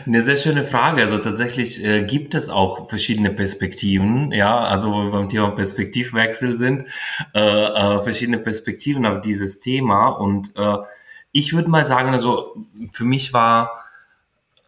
Eine 0.05 0.21
sehr 0.21 0.37
schöne 0.37 0.65
Frage. 0.65 1.01
Also 1.01 1.17
tatsächlich 1.17 1.83
äh, 1.83 2.03
gibt 2.03 2.35
es 2.35 2.49
auch 2.49 2.89
verschiedene 2.89 3.29
Perspektiven, 3.29 4.31
ja, 4.31 4.57
also 4.57 4.91
wo 4.91 5.03
wir 5.03 5.11
beim 5.11 5.29
Thema 5.29 5.51
Perspektivwechsel 5.51 6.53
sind, 6.53 6.85
äh, 7.35 7.39
äh, 7.39 8.03
verschiedene 8.03 8.39
Perspektiven 8.39 9.05
auf 9.05 9.21
dieses 9.21 9.59
Thema. 9.59 10.07
Und 10.07 10.55
äh, 10.55 10.77
ich 11.31 11.53
würde 11.53 11.69
mal 11.69 11.85
sagen, 11.85 12.09
also 12.11 12.55
für 12.91 13.05
mich 13.05 13.33
war 13.33 13.83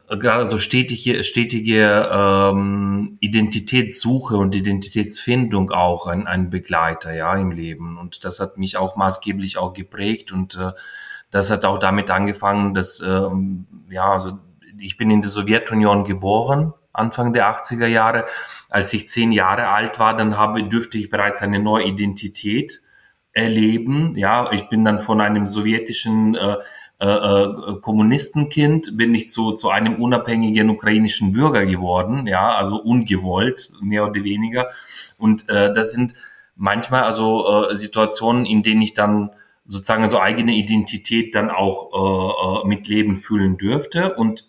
gerade 0.08 0.46
so 0.46 0.60
stetige, 0.60 1.24
stetige 1.24 2.10
ähm, 2.12 3.18
Identitätssuche 3.22 4.38
und 4.38 4.56
Identitätsfindung 4.56 5.72
auch 5.72 6.08
ein, 6.08 6.28
ein 6.28 6.50
Begleiter 6.50 7.14
ja 7.14 7.36
im 7.36 7.52
Leben 7.52 7.98
und 7.98 8.24
das 8.24 8.40
hat 8.40 8.58
mich 8.58 8.78
auch 8.78 8.96
maßgeblich 8.96 9.58
auch 9.58 9.74
geprägt 9.74 10.31
und 10.31 10.56
äh, 10.58 10.72
das 11.36 11.52
hat 11.52 11.66
auch 11.66 11.80
damit 11.80 12.10
angefangen, 12.12 12.74
dass 12.74 13.02
ähm, 13.06 13.66
ja 13.90 14.10
also 14.14 14.40
ich 14.80 14.96
bin 14.96 15.10
in 15.10 15.20
der 15.20 15.30
Sowjetunion 15.30 16.06
geboren 16.06 16.74
Anfang 16.94 17.34
der 17.34 17.50
80er 17.50 17.88
Jahre. 17.88 18.26
Als 18.70 18.94
ich 18.94 19.10
zehn 19.10 19.34
Jahre 19.34 19.68
alt 19.68 20.00
war 20.00 20.16
dann 20.16 20.38
habe 20.38 20.64
dürfte 20.64 20.98
ich 20.98 21.10
bereits 21.10 21.42
eine 21.42 21.60
neue 21.60 21.88
Identität 21.88 22.82
erleben. 23.34 24.16
Ja 24.16 24.50
ich 24.54 24.70
bin 24.70 24.86
dann 24.86 25.02
von 25.02 25.20
einem 25.20 25.46
sowjetischen 25.46 26.36
äh, 26.36 26.56
äh, 27.02 27.06
äh, 27.06 27.81
Kommunistenkind 27.81 28.96
bin 28.96 29.14
ich 29.14 29.28
zu, 29.28 29.52
zu 29.52 29.70
einem 29.70 29.96
unabhängigen 29.96 30.70
ukrainischen 30.70 31.34
Bürger 31.34 31.66
geworden, 31.66 32.26
ja, 32.28 32.56
also 32.56 32.81
ungewollt, 32.81 33.74
mehr 33.81 34.06
oder 34.06 34.24
weniger. 34.24 34.69
Und 35.18 35.50
äh, 35.50 35.74
das 35.74 35.92
sind 35.92 36.14
manchmal 36.56 37.04
also 37.04 37.68
äh, 37.69 37.76
Situationen, 37.76 38.45
in 38.45 38.64
denen 38.64 38.81
ich 38.81 38.94
dann 38.94 39.31
sozusagen 39.66 40.07
so 40.10 40.19
eigene 40.19 40.54
Identität 40.54 41.36
dann 41.36 41.50
auch 41.50 41.92
äh, 41.94 42.66
äh 42.66 42.68
mit 42.68 42.88
Leben 42.88 43.18
fühlen 43.18 43.57
dürfte. 43.57 44.16
Und 44.16 44.48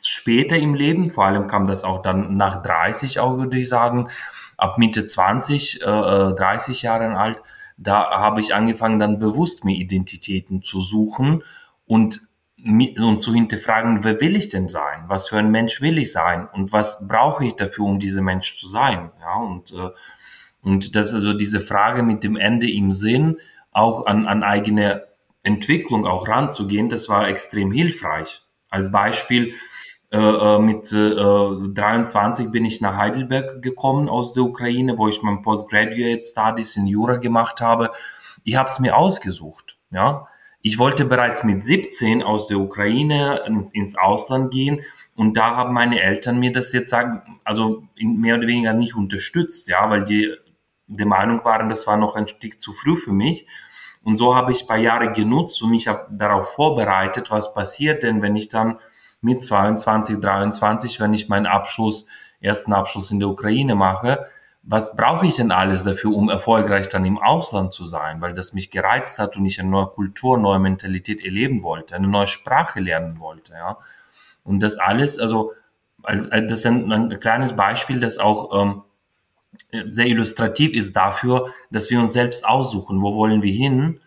später 0.00 0.56
im 0.56 0.74
Leben, 0.74 1.10
vor 1.10 1.26
allem 1.26 1.46
kam 1.46 1.66
das 1.66 1.84
auch 1.84 2.02
dann 2.02 2.36
nach 2.36 2.62
30 2.62 3.20
auch, 3.20 3.38
würde 3.38 3.58
ich 3.58 3.68
sagen, 3.68 4.08
ab 4.56 4.78
Mitte 4.78 5.04
20, 5.06 5.82
äh, 5.82 5.84
30 5.84 6.82
äh, 6.82 6.86
Jahren 6.86 7.12
alt, 7.12 7.42
da 7.76 8.10
habe 8.10 8.40
ich 8.40 8.54
angefangen 8.54 8.98
dann 8.98 9.18
bewusst 9.18 9.64
mir 9.64 9.76
Identitäten 9.76 10.62
zu 10.62 10.80
suchen 10.80 11.42
und, 11.84 12.20
und 12.64 13.22
zu 13.22 13.34
hinterfragen, 13.34 14.04
wer 14.04 14.20
will 14.20 14.36
ich 14.36 14.50
denn 14.50 14.68
sein? 14.68 15.04
Was 15.08 15.28
für 15.28 15.38
ein 15.38 15.50
Mensch 15.50 15.80
will 15.80 15.98
ich 15.98 16.12
sein? 16.12 16.48
Und 16.52 16.72
was 16.72 17.06
brauche 17.08 17.44
ich 17.44 17.56
dafür, 17.56 17.86
um 17.86 17.98
dieser 17.98 18.22
Mensch 18.22 18.58
zu 18.58 18.68
sein? 18.68 19.10
Ja, 19.20 19.36
und, 19.36 19.72
äh, 19.72 19.90
und 20.62 20.94
das 20.94 21.12
also 21.12 21.32
diese 21.32 21.60
Frage 21.60 22.02
mit 22.04 22.22
dem 22.22 22.36
Ende 22.36 22.70
im 22.70 22.92
Sinn, 22.92 23.38
auch 23.72 24.06
an, 24.06 24.26
an 24.26 24.42
eigene 24.42 25.06
Entwicklung 25.42 26.06
auch 26.06 26.28
ranzugehen, 26.28 26.88
das 26.88 27.08
war 27.08 27.28
extrem 27.28 27.72
hilfreich. 27.72 28.42
Als 28.70 28.92
Beispiel, 28.92 29.54
äh, 30.12 30.18
äh 30.18 30.58
mit 30.58 30.92
äh, 30.92 31.72
23 31.74 32.50
bin 32.50 32.64
ich 32.64 32.80
nach 32.80 32.96
Heidelberg 32.96 33.60
gekommen 33.62 34.08
aus 34.08 34.34
der 34.34 34.44
Ukraine, 34.44 34.98
wo 34.98 35.08
ich 35.08 35.22
mein 35.22 35.42
Postgraduate 35.42 36.22
Studies 36.22 36.76
in 36.76 36.86
Jura 36.86 37.16
gemacht 37.16 37.60
habe. 37.60 37.90
Ich 38.44 38.56
habe 38.56 38.68
es 38.68 38.78
mir 38.78 38.96
ausgesucht. 38.96 39.78
Ja, 39.90 40.28
ich 40.60 40.78
wollte 40.78 41.04
bereits 41.04 41.42
mit 41.42 41.64
17 41.64 42.22
aus 42.22 42.46
der 42.46 42.58
Ukraine 42.58 43.42
ins, 43.46 43.72
ins 43.72 43.98
Ausland 43.98 44.52
gehen 44.52 44.80
und 45.16 45.36
da 45.36 45.56
haben 45.56 45.74
meine 45.74 46.00
Eltern 46.00 46.38
mir 46.38 46.52
das 46.52 46.72
jetzt 46.72 46.90
sagen, 46.90 47.40
also 47.44 47.84
mehr 48.00 48.36
oder 48.36 48.46
weniger 48.46 48.72
nicht 48.72 48.94
unterstützt, 48.94 49.68
ja, 49.68 49.90
weil 49.90 50.04
die 50.04 50.34
der 50.86 51.06
Meinung 51.06 51.44
waren, 51.44 51.68
das 51.68 51.86
war 51.86 51.96
noch 51.96 52.16
ein 52.16 52.28
Stück 52.28 52.60
zu 52.60 52.72
früh 52.72 52.96
für 52.96 53.12
mich. 53.12 53.46
Und 54.04 54.16
so 54.16 54.34
habe 54.34 54.52
ich 54.52 54.62
ein 54.62 54.66
paar 54.66 54.78
Jahre 54.78 55.12
genutzt 55.12 55.62
und 55.62 55.70
mich 55.70 55.88
darauf 56.10 56.54
vorbereitet, 56.54 57.30
was 57.30 57.54
passiert 57.54 58.02
denn, 58.02 58.22
wenn 58.22 58.36
ich 58.36 58.48
dann 58.48 58.78
mit 59.20 59.44
22, 59.44 60.20
23, 60.20 61.00
wenn 61.00 61.14
ich 61.14 61.28
meinen 61.28 61.46
Abschluss, 61.46 62.06
ersten 62.40 62.72
Abschluss 62.72 63.10
in 63.12 63.20
der 63.20 63.28
Ukraine 63.28 63.74
mache, 63.76 64.26
was 64.64 64.94
brauche 64.94 65.26
ich 65.26 65.36
denn 65.36 65.50
alles 65.50 65.82
dafür, 65.84 66.14
um 66.14 66.28
erfolgreich 66.28 66.88
dann 66.88 67.04
im 67.04 67.18
Ausland 67.18 67.72
zu 67.72 67.84
sein, 67.86 68.20
weil 68.20 68.32
das 68.32 68.52
mich 68.52 68.70
gereizt 68.70 69.18
hat 69.18 69.36
und 69.36 69.44
ich 69.44 69.58
eine 69.58 69.70
neue 69.70 69.88
Kultur, 69.88 70.38
neue 70.38 70.60
Mentalität 70.60 71.24
erleben 71.24 71.62
wollte, 71.62 71.96
eine 71.96 72.06
neue 72.06 72.28
Sprache 72.28 72.80
lernen 72.80 73.20
wollte, 73.20 73.54
ja. 73.54 73.78
Und 74.44 74.60
das 74.62 74.78
alles, 74.78 75.18
also, 75.18 75.52
das 76.02 76.26
ist 76.50 76.66
ein, 76.66 76.90
ein 76.92 77.20
kleines 77.20 77.54
Beispiel, 77.54 78.00
das 78.00 78.18
auch 78.18 78.60
ähm, 78.60 78.82
sehr 79.88 80.06
illustrativ 80.06 80.72
ist 80.72 80.94
dafür, 80.94 81.52
dass 81.70 81.90
wir 81.90 82.00
uns 82.00 82.12
selbst 82.12 82.46
aussuchen, 82.46 83.00
wo 83.02 83.14
wollen 83.14 83.42
wir 83.42 83.52
hin 83.52 84.00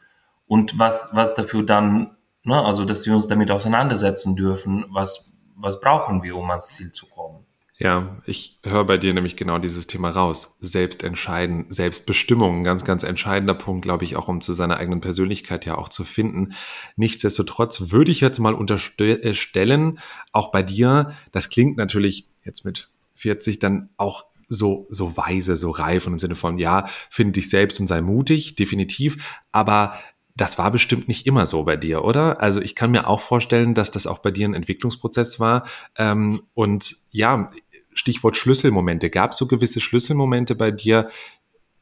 und 0.48 0.78
was, 0.78 1.10
was 1.14 1.34
dafür 1.34 1.64
dann, 1.64 2.16
ne, 2.44 2.64
also 2.64 2.86
dass 2.86 3.06
wir 3.06 3.14
uns 3.14 3.28
damit 3.28 3.52
auseinandersetzen 3.52 4.36
dürfen, 4.36 4.86
was, 4.90 5.24
was 5.56 5.80
brauchen 5.80 6.24
wir, 6.24 6.36
um 6.36 6.50
ans 6.50 6.68
Ziel 6.70 6.92
zu 6.92 7.08
kommen. 7.08 7.46
Ja, 7.78 8.22
ich 8.26 8.58
höre 8.64 8.86
bei 8.86 8.98
dir 8.98 9.14
nämlich 9.14 9.36
genau 9.36 9.60
dieses 9.60 9.86
Thema 9.86 10.10
raus. 10.10 10.56
Selbstentscheiden, 10.62 11.66
Selbstbestimmung, 11.70 12.64
ganz, 12.64 12.86
ganz 12.86 13.04
entscheidender 13.04 13.54
Punkt, 13.54 13.84
glaube 13.84 14.06
ich, 14.06 14.16
auch 14.16 14.30
um 14.30 14.40
zu 14.40 14.54
seiner 14.54 14.78
eigenen 14.78 15.02
Persönlichkeit 15.02 15.66
ja 15.66 15.78
auch 15.78 15.90
zu 15.90 16.06
finden. 16.06 16.54
Nichtsdestotrotz 16.96 17.92
würde 17.92 18.12
ich 18.12 18.22
jetzt 18.22 18.40
mal 18.40 18.54
unterstellen, 18.54 20.00
auch 20.32 20.52
bei 20.52 20.64
dir, 20.64 21.12
das 21.34 21.50
klingt 21.50 21.76
natürlich 21.76 22.30
jetzt 22.46 22.64
mit 22.64 22.90
40 23.16 23.60
dann 23.60 23.90
auch 23.98 24.26
so, 24.48 24.88
so 24.90 25.16
weise, 25.18 25.56
so 25.56 25.70
reif 25.72 26.08
und 26.08 26.14
im 26.14 26.20
Sinne 26.20 26.36
von, 26.36 26.58
ja, 26.58 26.86
finde 27.10 27.34
dich 27.34 27.50
selbst 27.50 27.80
und 27.80 27.88
sei 27.88 28.02
mutig, 28.02 28.56
definitiv. 28.56 29.42
Aber 29.52 29.96
das 30.36 30.58
war 30.58 30.70
bestimmt 30.72 31.08
nicht 31.08 31.26
immer 31.26 31.46
so 31.46 31.64
bei 31.64 31.78
dir, 31.78 32.04
oder? 32.04 32.42
Also 32.42 32.62
ich 32.62 32.76
kann 32.76 32.92
mir 32.92 33.08
auch 33.08 33.22
vorstellen, 33.22 33.74
dass 33.74 33.92
das 33.92 34.06
auch 34.06 34.20
bei 34.20 34.32
dir 34.32 34.48
ein 34.48 34.54
Entwicklungsprozess 34.54 35.40
war. 35.40 35.66
Ähm, 35.98 36.42
und 36.54 36.96
ja, 37.12 37.50
Stichwort 37.94 38.36
Schlüsselmomente. 38.36 39.10
Gab 39.10 39.32
es 39.32 39.38
so 39.38 39.48
gewisse 39.48 39.80
Schlüsselmomente 39.80 40.56
bei 40.56 40.72
dir, 40.72 41.10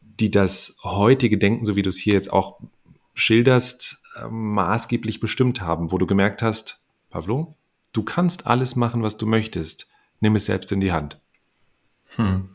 die 0.02 0.30
das 0.30 0.78
heutige 0.84 1.40
Denken, 1.40 1.66
so 1.66 1.76
wie 1.76 1.82
du 1.82 1.90
es 1.90 1.98
hier 1.98 2.14
jetzt 2.14 2.32
auch 2.32 2.60
schilderst, 3.16 4.02
äh, 4.22 4.28
maßgeblich 4.30 5.20
bestimmt 5.20 5.62
haben, 5.62 5.92
wo 5.92 5.98
du 5.98 6.06
gemerkt 6.06 6.44
hast, 6.44 6.82
Pavlo, 7.10 7.56
du 7.94 8.04
kannst 8.04 8.46
alles 8.46 8.76
machen, 8.76 9.02
was 9.02 9.18
du 9.18 9.26
möchtest. 9.26 9.88
Nimm 10.20 10.36
es 10.36 10.46
selbst 10.46 10.72
in 10.72 10.80
die 10.80 10.92
Hand. 10.92 11.20
Hm. 12.16 12.50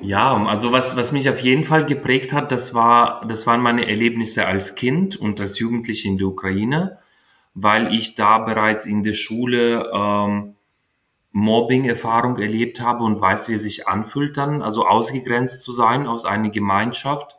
Ja, 0.00 0.34
also 0.46 0.72
was, 0.72 0.96
was 0.96 1.12
mich 1.12 1.28
auf 1.28 1.38
jeden 1.40 1.64
Fall 1.64 1.84
geprägt 1.84 2.32
hat, 2.32 2.50
das, 2.50 2.74
war, 2.74 3.24
das 3.26 3.46
waren 3.46 3.60
meine 3.60 3.86
Erlebnisse 3.88 4.46
als 4.46 4.74
Kind 4.74 5.16
und 5.16 5.40
als 5.40 5.58
Jugendliche 5.58 6.08
in 6.08 6.18
der 6.18 6.26
Ukraine, 6.26 6.98
weil 7.54 7.94
ich 7.94 8.14
da 8.14 8.38
bereits 8.38 8.86
in 8.86 9.04
der 9.04 9.12
Schule 9.12 9.90
ähm, 9.94 10.56
Mobbing-Erfahrung 11.32 12.38
erlebt 12.38 12.80
habe 12.80 13.04
und 13.04 13.20
weiß, 13.20 13.48
wie 13.48 13.54
es 13.54 13.62
sich 13.62 13.88
anfühlt 13.88 14.36
dann, 14.36 14.62
also 14.62 14.86
ausgegrenzt 14.86 15.62
zu 15.62 15.72
sein 15.72 16.06
aus 16.06 16.24
einer 16.24 16.50
Gemeinschaft, 16.50 17.36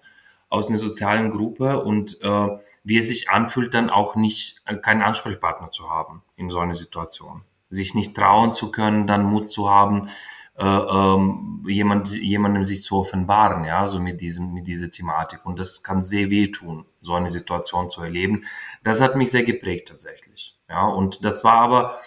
aus 0.50 0.70
einer 0.70 0.78
sozialen 0.78 1.32
Gruppe 1.32 1.84
und 1.84 2.22
äh, 2.22 2.48
wie 2.84 2.98
es 2.98 3.08
sich 3.08 3.30
anfühlt, 3.30 3.74
dann 3.74 3.90
auch 3.90 4.16
nicht 4.16 4.62
äh, 4.66 4.76
keinen 4.76 5.02
Ansprechpartner 5.02 5.72
zu 5.72 5.90
haben 5.90 6.24
in 6.38 6.50
so 6.50 6.60
einer 6.60 6.76
Situation. 6.76 7.42
Sich 7.70 7.96
nicht 7.96 8.16
trauen 8.16 8.54
zu 8.54 8.72
können, 8.72 9.08
dann 9.08 9.26
Mut 9.26 9.52
zu 9.52 9.70
haben, 9.70 10.10
äh, 10.58 10.66
ähm, 10.66 11.66
jemand, 11.68 12.16
jemandem 12.16 12.64
sich 12.64 12.82
zu 12.82 12.98
offenbaren, 12.98 13.66
ja, 13.66 13.88
so 13.88 14.00
mit 14.00 14.22
diesem, 14.22 14.54
mit 14.54 14.68
dieser 14.68 14.90
Thematik. 14.90 15.46
Und 15.46 15.60
das 15.60 15.84
kann 15.84 16.02
sehr 16.02 16.30
wehtun, 16.30 16.86
so 17.02 17.14
eine 17.14 17.30
Situation 17.30 17.90
zu 17.90 18.02
erleben. 18.02 18.46
Das 18.84 19.02
hat 19.02 19.16
mich 19.16 19.32
sehr 19.32 19.44
geprägt 19.44 19.90
tatsächlich. 19.90 20.56
Ja, 20.70 20.88
und 20.88 21.26
das 21.26 21.44
war 21.44 21.56
aber 21.56 22.00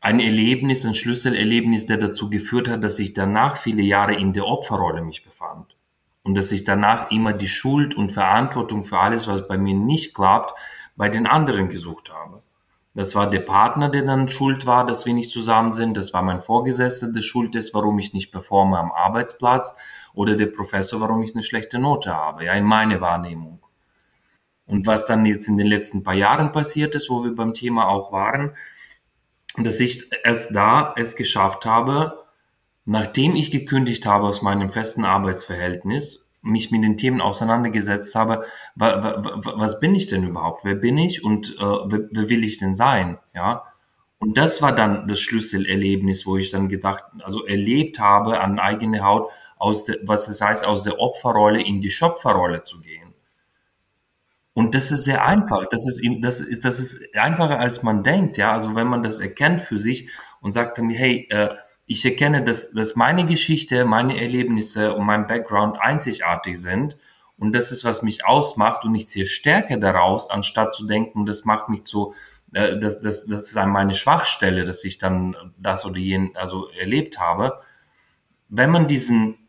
ein 0.00 0.20
Erlebnis, 0.20 0.84
ein 0.84 0.94
Schlüsselerlebnis, 0.94 1.86
der 1.86 1.98
dazu 1.98 2.30
geführt 2.30 2.68
hat, 2.68 2.84
dass 2.84 2.98
ich 2.98 3.14
danach 3.14 3.56
viele 3.56 3.82
Jahre 3.82 4.14
in 4.14 4.32
der 4.32 4.46
Opferrolle 4.46 5.02
mich 5.02 5.24
befand. 5.24 5.76
Und 6.22 6.36
dass 6.36 6.52
ich 6.52 6.64
danach 6.64 7.10
immer 7.10 7.32
die 7.32 7.48
Schuld 7.48 7.96
und 7.96 8.12
Verantwortung 8.12 8.82
für 8.82 8.98
alles, 8.98 9.28
was 9.28 9.48
bei 9.48 9.56
mir 9.56 9.74
nicht 9.74 10.14
klappt, 10.14 10.58
bei 10.96 11.08
den 11.08 11.26
anderen 11.26 11.68
gesucht 11.68 12.12
habe. 12.12 12.42
Das 12.98 13.14
war 13.14 13.30
der 13.30 13.38
Partner, 13.38 13.88
der 13.90 14.02
dann 14.02 14.28
schuld 14.28 14.66
war, 14.66 14.84
dass 14.84 15.06
wir 15.06 15.14
nicht 15.14 15.30
zusammen 15.30 15.72
sind. 15.72 15.96
Das 15.96 16.12
war 16.12 16.22
mein 16.22 16.42
Vorgesetzter, 16.42 17.12
der 17.12 17.22
schuld 17.22 17.54
ist, 17.54 17.72
warum 17.72 17.96
ich 18.00 18.12
nicht 18.12 18.32
performe 18.32 18.76
am 18.76 18.90
Arbeitsplatz. 18.90 19.72
Oder 20.14 20.34
der 20.34 20.46
Professor, 20.46 21.00
warum 21.00 21.22
ich 21.22 21.32
eine 21.32 21.44
schlechte 21.44 21.78
Note 21.78 22.12
habe. 22.12 22.46
Ja, 22.46 22.54
in 22.54 22.64
meine 22.64 23.00
Wahrnehmung. 23.00 23.64
Und 24.66 24.88
was 24.88 25.06
dann 25.06 25.26
jetzt 25.26 25.46
in 25.46 25.58
den 25.58 25.68
letzten 25.68 26.02
paar 26.02 26.14
Jahren 26.14 26.50
passiert 26.50 26.96
ist, 26.96 27.08
wo 27.08 27.22
wir 27.22 27.36
beim 27.36 27.54
Thema 27.54 27.86
auch 27.86 28.10
waren, 28.10 28.56
dass 29.56 29.78
ich 29.78 30.10
erst 30.24 30.52
da 30.52 30.92
es 30.96 31.14
geschafft 31.14 31.66
habe, 31.66 32.24
nachdem 32.84 33.36
ich 33.36 33.52
gekündigt 33.52 34.06
habe 34.06 34.26
aus 34.26 34.42
meinem 34.42 34.70
festen 34.70 35.04
Arbeitsverhältnis, 35.04 36.27
mich 36.42 36.70
mit 36.70 36.84
den 36.84 36.96
Themen 36.96 37.20
auseinandergesetzt 37.20 38.14
habe, 38.14 38.44
was 38.76 39.80
bin 39.80 39.94
ich 39.94 40.06
denn 40.06 40.24
überhaupt? 40.24 40.64
Wer 40.64 40.76
bin 40.76 40.98
ich 40.98 41.24
und 41.24 41.56
äh, 41.58 41.62
wer, 41.62 42.08
wer 42.10 42.28
will 42.28 42.44
ich 42.44 42.58
denn 42.58 42.74
sein? 42.74 43.18
Ja. 43.34 43.64
Und 44.18 44.36
das 44.36 44.62
war 44.62 44.74
dann 44.74 45.06
das 45.06 45.20
Schlüsselerlebnis, 45.20 46.26
wo 46.26 46.36
ich 46.36 46.50
dann 46.50 46.68
gedacht, 46.68 47.04
also 47.22 47.46
erlebt 47.46 48.00
habe 48.00 48.40
an 48.40 48.58
eigene 48.58 49.04
Haut, 49.04 49.30
aus 49.56 49.84
der, 49.84 49.98
was 50.02 50.28
es 50.28 50.40
heißt, 50.40 50.64
aus 50.64 50.82
der 50.82 51.00
Opferrolle 51.00 51.62
in 51.62 51.80
die 51.80 51.90
Schöpferrolle 51.90 52.62
zu 52.62 52.80
gehen. 52.80 53.14
Und 54.54 54.74
das 54.74 54.90
ist 54.90 55.04
sehr 55.04 55.24
einfach. 55.24 55.66
Das 55.70 55.86
ist, 55.86 56.00
das 56.20 56.40
ist, 56.40 56.64
das 56.64 56.80
ist 56.80 57.14
einfacher, 57.14 57.60
als 57.60 57.84
man 57.84 58.02
denkt. 58.02 58.38
Ja, 58.38 58.52
also 58.52 58.74
wenn 58.74 58.88
man 58.88 59.04
das 59.04 59.20
erkennt 59.20 59.60
für 59.60 59.78
sich 59.78 60.08
und 60.40 60.50
sagt 60.50 60.78
dann, 60.78 60.90
hey, 60.90 61.28
äh, 61.30 61.48
ich 61.90 62.04
erkenne, 62.04 62.44
dass, 62.44 62.70
dass 62.70 62.96
meine 62.96 63.24
Geschichte, 63.24 63.86
meine 63.86 64.20
Erlebnisse 64.20 64.92
und 64.92 65.06
mein 65.06 65.26
Background 65.26 65.80
einzigartig 65.80 66.60
sind. 66.60 66.98
Und 67.38 67.54
das 67.54 67.72
ist, 67.72 67.82
was 67.82 68.02
mich 68.02 68.26
ausmacht. 68.26 68.84
Und 68.84 68.94
ich 68.94 69.08
ziehe 69.08 69.24
Stärke 69.24 69.78
daraus, 69.78 70.28
anstatt 70.28 70.74
zu 70.74 70.86
denken, 70.86 71.24
das 71.24 71.46
macht 71.46 71.70
mich 71.70 71.84
zu, 71.84 72.12
äh, 72.52 72.78
das, 72.78 73.00
das, 73.00 73.26
das 73.26 73.44
ist 73.44 73.54
meine 73.54 73.94
Schwachstelle, 73.94 74.66
dass 74.66 74.84
ich 74.84 74.98
dann 74.98 75.34
das 75.58 75.86
oder 75.86 75.96
jen, 75.96 76.32
also 76.34 76.68
erlebt 76.78 77.18
habe. 77.18 77.58
Wenn 78.50 78.70
man 78.70 78.86
diesen, 78.86 79.48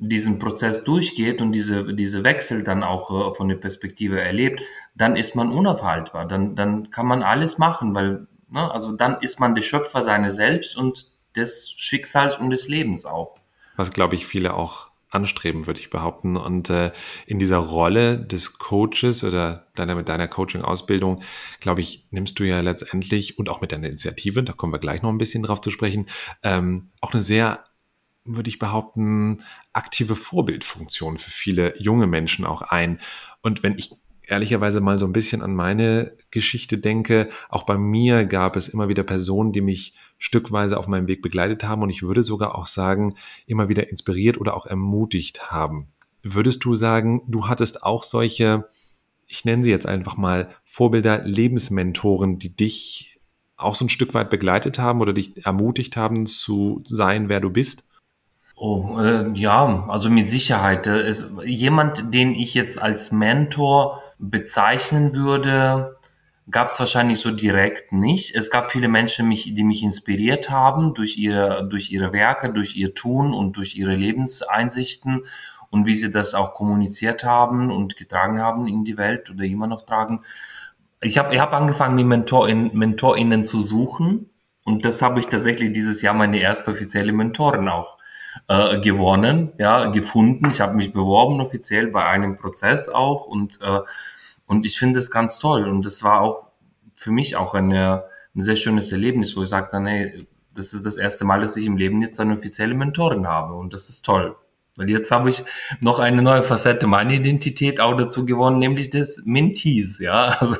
diesen 0.00 0.40
Prozess 0.40 0.82
durchgeht 0.82 1.40
und 1.40 1.52
diese, 1.52 1.94
diese 1.94 2.24
Wechsel 2.24 2.64
dann 2.64 2.82
auch 2.82 3.30
äh, 3.30 3.34
von 3.34 3.48
der 3.48 3.56
Perspektive 3.56 4.20
erlebt, 4.20 4.62
dann 4.96 5.14
ist 5.14 5.36
man 5.36 5.52
unaufhaltbar. 5.52 6.26
Dann, 6.26 6.56
dann 6.56 6.90
kann 6.90 7.06
man 7.06 7.22
alles 7.22 7.56
machen, 7.56 7.94
weil, 7.94 8.26
ne, 8.50 8.68
also 8.68 8.90
dann 8.96 9.20
ist 9.20 9.38
man 9.38 9.54
der 9.54 9.62
Schöpfer 9.62 10.02
seiner 10.02 10.32
selbst 10.32 10.76
und 10.76 11.16
des 11.36 11.72
Schicksals 11.76 12.38
und 12.38 12.50
des 12.50 12.68
Lebens 12.68 13.04
auch. 13.04 13.36
Was, 13.76 13.92
glaube 13.92 14.16
ich, 14.16 14.26
viele 14.26 14.54
auch 14.54 14.88
anstreben, 15.10 15.66
würde 15.66 15.80
ich 15.80 15.90
behaupten. 15.90 16.36
Und 16.36 16.70
äh, 16.70 16.92
in 17.26 17.38
dieser 17.38 17.58
Rolle 17.58 18.18
des 18.18 18.58
Coaches 18.58 19.24
oder 19.24 19.66
deiner, 19.74 19.94
mit 19.94 20.08
deiner 20.08 20.28
Coaching-Ausbildung, 20.28 21.22
glaube 21.60 21.80
ich, 21.80 22.06
nimmst 22.10 22.38
du 22.38 22.44
ja 22.44 22.60
letztendlich 22.60 23.38
und 23.38 23.48
auch 23.48 23.60
mit 23.60 23.72
deiner 23.72 23.86
Initiative, 23.86 24.42
da 24.42 24.52
kommen 24.52 24.72
wir 24.72 24.78
gleich 24.78 25.02
noch 25.02 25.10
ein 25.10 25.18
bisschen 25.18 25.42
drauf 25.42 25.60
zu 25.60 25.70
sprechen, 25.70 26.08
ähm, 26.42 26.90
auch 27.00 27.12
eine 27.12 27.22
sehr, 27.22 27.64
würde 28.24 28.50
ich 28.50 28.58
behaupten, 28.58 29.42
aktive 29.72 30.16
Vorbildfunktion 30.16 31.16
für 31.16 31.30
viele 31.30 31.80
junge 31.80 32.06
Menschen 32.06 32.44
auch 32.44 32.62
ein. 32.62 33.00
Und 33.40 33.62
wenn 33.62 33.78
ich 33.78 33.92
ehrlicherweise 34.28 34.80
mal 34.80 34.98
so 34.98 35.06
ein 35.06 35.12
bisschen 35.12 35.42
an 35.42 35.54
meine 35.54 36.12
Geschichte 36.30 36.78
denke, 36.78 37.28
auch 37.48 37.64
bei 37.64 37.78
mir 37.78 38.24
gab 38.26 38.56
es 38.56 38.68
immer 38.68 38.88
wieder 38.88 39.02
Personen, 39.02 39.52
die 39.52 39.62
mich 39.62 39.94
stückweise 40.18 40.78
auf 40.78 40.86
meinem 40.86 41.08
Weg 41.08 41.22
begleitet 41.22 41.64
haben 41.64 41.82
und 41.82 41.90
ich 41.90 42.02
würde 42.02 42.22
sogar 42.22 42.54
auch 42.56 42.66
sagen, 42.66 43.14
immer 43.46 43.68
wieder 43.68 43.88
inspiriert 43.88 44.38
oder 44.38 44.54
auch 44.54 44.66
ermutigt 44.66 45.50
haben. 45.50 45.88
Würdest 46.22 46.64
du 46.64 46.74
sagen, 46.74 47.22
du 47.26 47.48
hattest 47.48 47.82
auch 47.82 48.02
solche, 48.02 48.68
ich 49.26 49.44
nenne 49.44 49.64
sie 49.64 49.70
jetzt 49.70 49.86
einfach 49.86 50.16
mal 50.16 50.50
Vorbilder, 50.64 51.22
Lebensmentoren, 51.24 52.38
die 52.38 52.54
dich 52.54 53.18
auch 53.56 53.74
so 53.74 53.86
ein 53.86 53.88
Stück 53.88 54.14
weit 54.14 54.30
begleitet 54.30 54.78
haben 54.78 55.00
oder 55.00 55.12
dich 55.12 55.44
ermutigt 55.44 55.96
haben 55.96 56.26
zu 56.26 56.82
sein, 56.84 57.28
wer 57.28 57.40
du 57.40 57.50
bist? 57.50 57.84
Oh, 58.54 58.98
äh, 58.98 59.30
ja, 59.34 59.86
also 59.88 60.10
mit 60.10 60.28
Sicherheit. 60.28 60.86
Ist 60.86 61.30
jemand, 61.44 62.12
den 62.12 62.34
ich 62.34 62.54
jetzt 62.54 62.80
als 62.80 63.12
Mentor 63.12 64.02
bezeichnen 64.18 65.14
würde, 65.14 65.96
gab 66.50 66.68
es 66.68 66.80
wahrscheinlich 66.80 67.20
so 67.20 67.30
direkt 67.30 67.92
nicht. 67.92 68.34
Es 68.34 68.50
gab 68.50 68.72
viele 68.72 68.88
Menschen, 68.88 69.28
mich, 69.28 69.54
die 69.54 69.64
mich 69.64 69.82
inspiriert 69.82 70.50
haben 70.50 70.94
durch 70.94 71.16
ihre, 71.18 71.66
durch 71.68 71.90
ihre 71.90 72.12
Werke, 72.12 72.52
durch 72.52 72.74
ihr 72.76 72.94
Tun 72.94 73.34
und 73.34 73.56
durch 73.56 73.76
ihre 73.76 73.94
Lebenseinsichten 73.94 75.24
und 75.70 75.86
wie 75.86 75.94
sie 75.94 76.10
das 76.10 76.34
auch 76.34 76.54
kommuniziert 76.54 77.24
haben 77.24 77.70
und 77.70 77.96
getragen 77.96 78.40
haben 78.40 78.66
in 78.66 78.84
die 78.84 78.96
Welt 78.96 79.30
oder 79.30 79.44
immer 79.44 79.66
noch 79.66 79.84
tragen. 79.84 80.22
Ich 81.00 81.18
habe 81.18 81.34
ich 81.34 81.40
hab 81.40 81.52
angefangen, 81.52 81.94
mir 81.94 82.04
Mentorin, 82.04 82.70
MentorInnen 82.72 83.44
zu 83.44 83.60
suchen 83.60 84.30
und 84.64 84.84
das 84.84 85.02
habe 85.02 85.20
ich 85.20 85.26
tatsächlich 85.26 85.72
dieses 85.72 86.02
Jahr 86.02 86.14
meine 86.14 86.40
erste 86.40 86.70
offizielle 86.70 87.12
Mentorin 87.12 87.68
auch 87.68 87.97
äh, 88.48 88.80
gewonnen, 88.80 89.52
ja, 89.58 89.86
gefunden. 89.86 90.46
Ich 90.48 90.60
habe 90.60 90.74
mich 90.74 90.92
beworben 90.92 91.40
offiziell 91.40 91.88
bei 91.88 92.06
einem 92.06 92.36
Prozess 92.36 92.88
auch 92.88 93.26
und 93.26 93.60
äh, 93.62 93.80
und 94.46 94.64
ich 94.64 94.78
finde 94.78 94.98
es 94.98 95.10
ganz 95.10 95.38
toll 95.38 95.68
und 95.68 95.84
das 95.84 96.02
war 96.02 96.22
auch 96.22 96.46
für 96.96 97.12
mich 97.12 97.36
auch 97.36 97.54
eine, 97.54 98.04
ein 98.34 98.42
sehr 98.42 98.56
schönes 98.56 98.90
Erlebnis, 98.90 99.36
wo 99.36 99.42
ich 99.42 99.48
sagte, 99.50 99.78
hey, 99.84 100.26
das 100.54 100.72
ist 100.72 100.84
das 100.86 100.96
erste 100.96 101.24
Mal, 101.24 101.42
dass 101.42 101.56
ich 101.56 101.66
im 101.66 101.76
Leben 101.76 102.02
jetzt 102.02 102.18
eine 102.18 102.34
offizielle 102.34 102.74
Mentorin 102.74 103.26
habe 103.26 103.54
und 103.54 103.72
das 103.72 103.88
ist 103.88 104.04
toll. 104.04 104.36
Weil 104.76 104.90
jetzt 104.90 105.10
habe 105.10 105.28
ich 105.28 105.44
noch 105.80 105.98
eine 105.98 106.22
neue 106.22 106.42
Facette 106.42 106.86
meiner 106.86 107.12
Identität 107.12 107.80
auch 107.80 107.96
dazu 107.96 108.24
gewonnen, 108.24 108.58
nämlich 108.58 108.90
des 108.90 109.22
Mentees, 109.24 109.98
ja. 109.98 110.36
Also. 110.40 110.56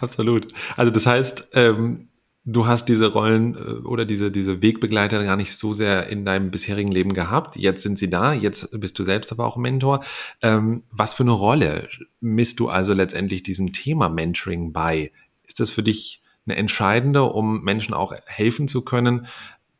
Absolut. 0.00 0.46
Also 0.76 0.90
das 0.90 1.06
heißt, 1.06 1.50
ähm, 1.54 2.08
du 2.46 2.66
hast 2.66 2.86
diese 2.86 3.12
Rollen 3.12 3.54
äh, 3.56 3.86
oder 3.86 4.06
diese, 4.06 4.30
diese 4.30 4.62
Wegbegleiter 4.62 5.22
gar 5.24 5.36
nicht 5.36 5.54
so 5.56 5.72
sehr 5.72 6.06
in 6.08 6.24
deinem 6.24 6.50
bisherigen 6.50 6.90
Leben 6.90 7.12
gehabt. 7.12 7.56
Jetzt 7.56 7.82
sind 7.82 7.98
sie 7.98 8.08
da, 8.08 8.32
jetzt 8.32 8.80
bist 8.80 8.98
du 8.98 9.02
selbst 9.02 9.32
aber 9.32 9.44
auch 9.44 9.56
Mentor. 9.56 10.02
Ähm, 10.40 10.84
was 10.90 11.12
für 11.12 11.24
eine 11.24 11.32
Rolle 11.32 11.88
misst 12.20 12.60
du 12.60 12.68
also 12.68 12.94
letztendlich 12.94 13.42
diesem 13.42 13.72
Thema 13.72 14.08
Mentoring 14.08 14.72
bei? 14.72 15.12
Ist 15.46 15.60
das 15.60 15.70
für 15.70 15.82
dich 15.82 16.22
eine 16.46 16.56
entscheidende, 16.56 17.24
um 17.24 17.62
Menschen 17.62 17.92
auch 17.92 18.14
helfen 18.24 18.68
zu 18.68 18.84
können, 18.84 19.26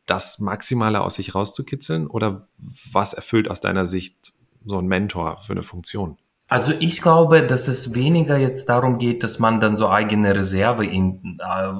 das 0.05 0.39
Maximale 0.39 1.01
aus 1.01 1.15
sich 1.15 1.33
rauszukitzeln? 1.33 2.07
Oder 2.07 2.47
was 2.91 3.13
erfüllt 3.13 3.49
aus 3.49 3.61
deiner 3.61 3.85
Sicht 3.85 4.33
so 4.65 4.77
ein 4.77 4.87
Mentor 4.87 5.39
für 5.41 5.53
eine 5.53 5.63
Funktion? 5.63 6.17
Also 6.49 6.73
ich 6.79 7.01
glaube, 7.01 7.45
dass 7.45 7.67
es 7.67 7.93
weniger 7.93 8.37
jetzt 8.37 8.69
darum 8.69 8.97
geht, 8.97 9.23
dass 9.23 9.37
man 9.39 9.59
dann 9.59 9.75
so 9.75 9.89
eigene 9.89 10.33
Reserve 10.33 10.85
in, 10.85 11.39
äh, 11.41 11.73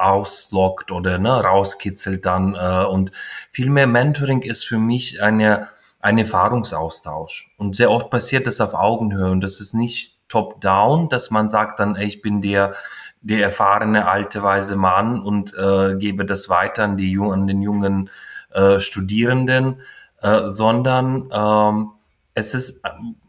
auslockt 0.00 0.92
oder 0.92 1.18
ne, 1.18 1.42
rauskitzelt 1.42 2.26
dann. 2.26 2.54
Äh, 2.54 2.84
und 2.86 3.12
vielmehr 3.50 3.86
Mentoring 3.86 4.42
ist 4.42 4.64
für 4.64 4.78
mich 4.78 5.22
eine, 5.22 5.68
ein 6.00 6.18
Erfahrungsaustausch. 6.18 7.52
Und 7.58 7.76
sehr 7.76 7.90
oft 7.90 8.10
passiert 8.10 8.46
das 8.46 8.60
auf 8.60 8.74
Augenhöhe 8.74 9.30
und 9.30 9.42
das 9.42 9.60
ist 9.60 9.74
nicht 9.74 10.28
top-down, 10.28 11.08
dass 11.08 11.30
man 11.30 11.48
sagt 11.48 11.80
dann, 11.80 11.96
ey, 11.96 12.06
ich 12.06 12.22
bin 12.22 12.40
der, 12.40 12.74
der 13.20 13.42
erfahrene 13.42 14.08
alte 14.08 14.42
weise 14.42 14.76
Mann 14.76 15.20
und 15.20 15.52
äh, 15.54 15.96
gebe 15.96 16.24
das 16.24 16.48
weiter 16.48 16.84
an, 16.84 16.96
die, 16.96 17.18
an 17.18 17.46
den 17.46 17.62
jungen 17.62 18.10
äh, 18.52 18.80
Studierenden, 18.80 19.82
äh, 20.22 20.48
sondern 20.48 21.28
ähm, 21.32 21.90
es 22.34 22.54
ist, 22.54 22.82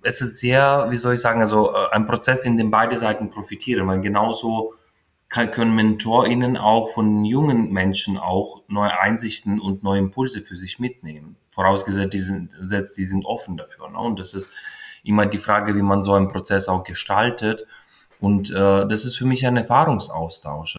es 0.03 0.21
ist 0.21 0.39
sehr, 0.39 0.87
wie 0.89 0.97
soll 0.97 1.15
ich 1.15 1.21
sagen, 1.21 1.41
also 1.41 1.73
äh, 1.73 1.91
ein 1.91 2.05
Prozess, 2.05 2.45
in 2.45 2.57
dem 2.57 2.71
beide 2.71 2.95
Seiten 2.95 3.29
profitieren, 3.29 3.87
weil 3.87 3.99
genauso 3.99 4.75
können 5.31 5.73
MentorInnen 5.73 6.57
auch 6.57 6.89
von 6.89 7.23
jungen 7.23 7.71
Menschen 7.71 8.17
auch 8.17 8.63
neue 8.67 8.99
Einsichten 8.99 9.61
und 9.61 9.81
neue 9.81 9.99
Impulse 9.99 10.41
für 10.41 10.57
sich 10.57 10.77
mitnehmen. 10.77 11.37
Vorausgesetzt, 11.47 12.13
die 12.13 12.19
sind, 12.19 12.51
die 12.59 13.05
sind 13.05 13.25
offen 13.25 13.55
dafür. 13.55 13.89
Ne? 13.89 13.97
Und 13.97 14.19
das 14.19 14.33
ist 14.33 14.49
immer 15.03 15.25
die 15.25 15.37
Frage, 15.37 15.73
wie 15.75 15.81
man 15.81 16.03
so 16.03 16.13
einen 16.13 16.27
Prozess 16.27 16.67
auch 16.67 16.83
gestaltet. 16.83 17.65
Und 18.19 18.51
äh, 18.51 18.85
das 18.87 19.05
ist 19.05 19.15
für 19.15 19.25
mich 19.25 19.47
ein 19.47 19.55
Erfahrungsaustausch. 19.55 20.75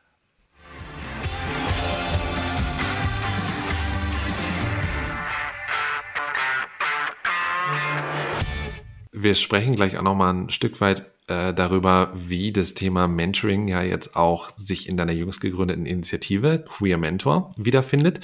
Wir 9.12 9.34
sprechen 9.34 9.74
gleich 9.76 9.96
auch 9.96 10.02
noch 10.02 10.14
mal 10.14 10.34
ein 10.34 10.50
Stück 10.50 10.80
weit 10.82 11.11
äh, 11.28 11.54
darüber, 11.54 12.12
wie 12.14 12.52
das 12.52 12.74
Thema 12.74 13.08
Mentoring 13.08 13.68
ja 13.68 13.82
jetzt 13.82 14.16
auch 14.16 14.50
sich 14.56 14.88
in 14.88 14.96
deiner 14.96 15.12
jüngst 15.12 15.40
gegründeten 15.40 15.86
Initiative 15.86 16.64
Queer 16.68 16.98
Mentor 16.98 17.52
wiederfindet. 17.56 18.20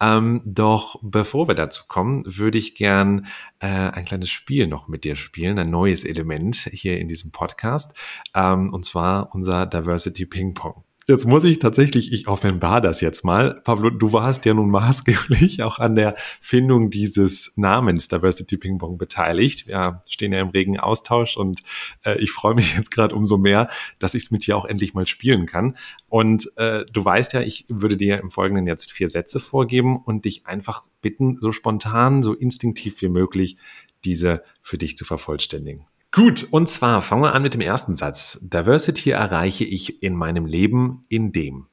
Ähm, 0.00 0.42
doch 0.44 0.98
bevor 1.02 1.48
wir 1.48 1.54
dazu 1.54 1.84
kommen, 1.86 2.24
würde 2.26 2.58
ich 2.58 2.74
gern 2.74 3.26
äh, 3.60 3.66
ein 3.66 4.04
kleines 4.04 4.30
Spiel 4.30 4.66
noch 4.66 4.88
mit 4.88 5.04
dir 5.04 5.16
spielen, 5.16 5.58
ein 5.58 5.70
neues 5.70 6.04
Element 6.04 6.56
hier 6.72 6.98
in 6.98 7.08
diesem 7.08 7.30
Podcast, 7.30 7.96
ähm, 8.34 8.72
und 8.72 8.84
zwar 8.84 9.34
unser 9.34 9.66
Diversity 9.66 10.26
Ping 10.26 10.54
Pong. 10.54 10.84
Jetzt 11.10 11.24
muss 11.24 11.42
ich 11.42 11.58
tatsächlich, 11.58 12.12
ich 12.12 12.28
offenbar 12.28 12.80
das 12.80 13.00
jetzt 13.00 13.24
mal. 13.24 13.60
Pablo, 13.64 13.90
du 13.90 14.12
warst 14.12 14.44
ja 14.44 14.54
nun 14.54 14.70
maßgeblich 14.70 15.60
auch 15.64 15.80
an 15.80 15.96
der 15.96 16.14
Findung 16.40 16.88
dieses 16.88 17.52
Namens 17.56 18.06
Diversity 18.06 18.56
Ping 18.56 18.78
Pong 18.78 18.96
beteiligt. 18.96 19.66
Wir 19.66 20.02
stehen 20.06 20.32
ja 20.32 20.38
im 20.38 20.50
regen 20.50 20.78
Austausch 20.78 21.36
und 21.36 21.64
äh, 22.04 22.16
ich 22.20 22.30
freue 22.30 22.54
mich 22.54 22.74
jetzt 22.76 22.92
gerade 22.92 23.12
umso 23.16 23.38
mehr, 23.38 23.68
dass 23.98 24.14
ich 24.14 24.22
es 24.22 24.30
mit 24.30 24.46
dir 24.46 24.56
auch 24.56 24.64
endlich 24.64 24.94
mal 24.94 25.08
spielen 25.08 25.46
kann. 25.46 25.76
Und 26.08 26.48
äh, 26.58 26.84
du 26.92 27.04
weißt 27.04 27.32
ja, 27.32 27.40
ich 27.40 27.64
würde 27.68 27.96
dir 27.96 28.20
im 28.20 28.30
Folgenden 28.30 28.68
jetzt 28.68 28.92
vier 28.92 29.08
Sätze 29.08 29.40
vorgeben 29.40 29.96
und 29.96 30.26
dich 30.26 30.46
einfach 30.46 30.84
bitten, 31.02 31.38
so 31.40 31.50
spontan, 31.50 32.22
so 32.22 32.34
instinktiv 32.34 33.02
wie 33.02 33.08
möglich 33.08 33.56
diese 34.04 34.44
für 34.62 34.78
dich 34.78 34.96
zu 34.96 35.04
vervollständigen. 35.04 35.86
Gut, 36.12 36.48
und 36.50 36.68
zwar 36.68 37.02
fangen 37.02 37.22
wir 37.22 37.34
an 37.34 37.42
mit 37.42 37.54
dem 37.54 37.60
ersten 37.60 37.94
Satz. 37.94 38.40
Diversity 38.42 39.10
erreiche 39.10 39.64
ich 39.64 40.02
in 40.02 40.16
meinem 40.16 40.44
Leben 40.44 41.04
in 41.08 41.32
dem. 41.32 41.66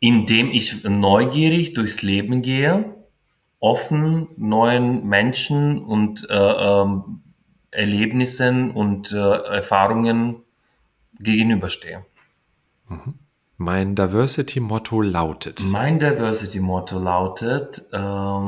Indem 0.00 0.50
ich 0.50 0.84
neugierig 0.84 1.72
durchs 1.72 2.02
Leben 2.02 2.42
gehe, 2.42 2.96
offen 3.60 4.28
neuen 4.36 5.06
Menschen 5.06 5.78
und 5.78 6.28
äh, 6.28 6.34
ähm, 6.34 7.20
Erlebnissen 7.70 8.70
und 8.72 9.12
äh, 9.12 9.16
Erfahrungen 9.16 10.42
gegenüberstehe. 11.18 12.04
Mhm. 12.88 13.14
Mein 13.58 13.94
Diversity-Motto 13.94 15.00
lautet. 15.00 15.62
Mein 15.64 15.98
Diversity-Motto 15.98 16.98
lautet, 16.98 17.82
äh, 17.92 18.40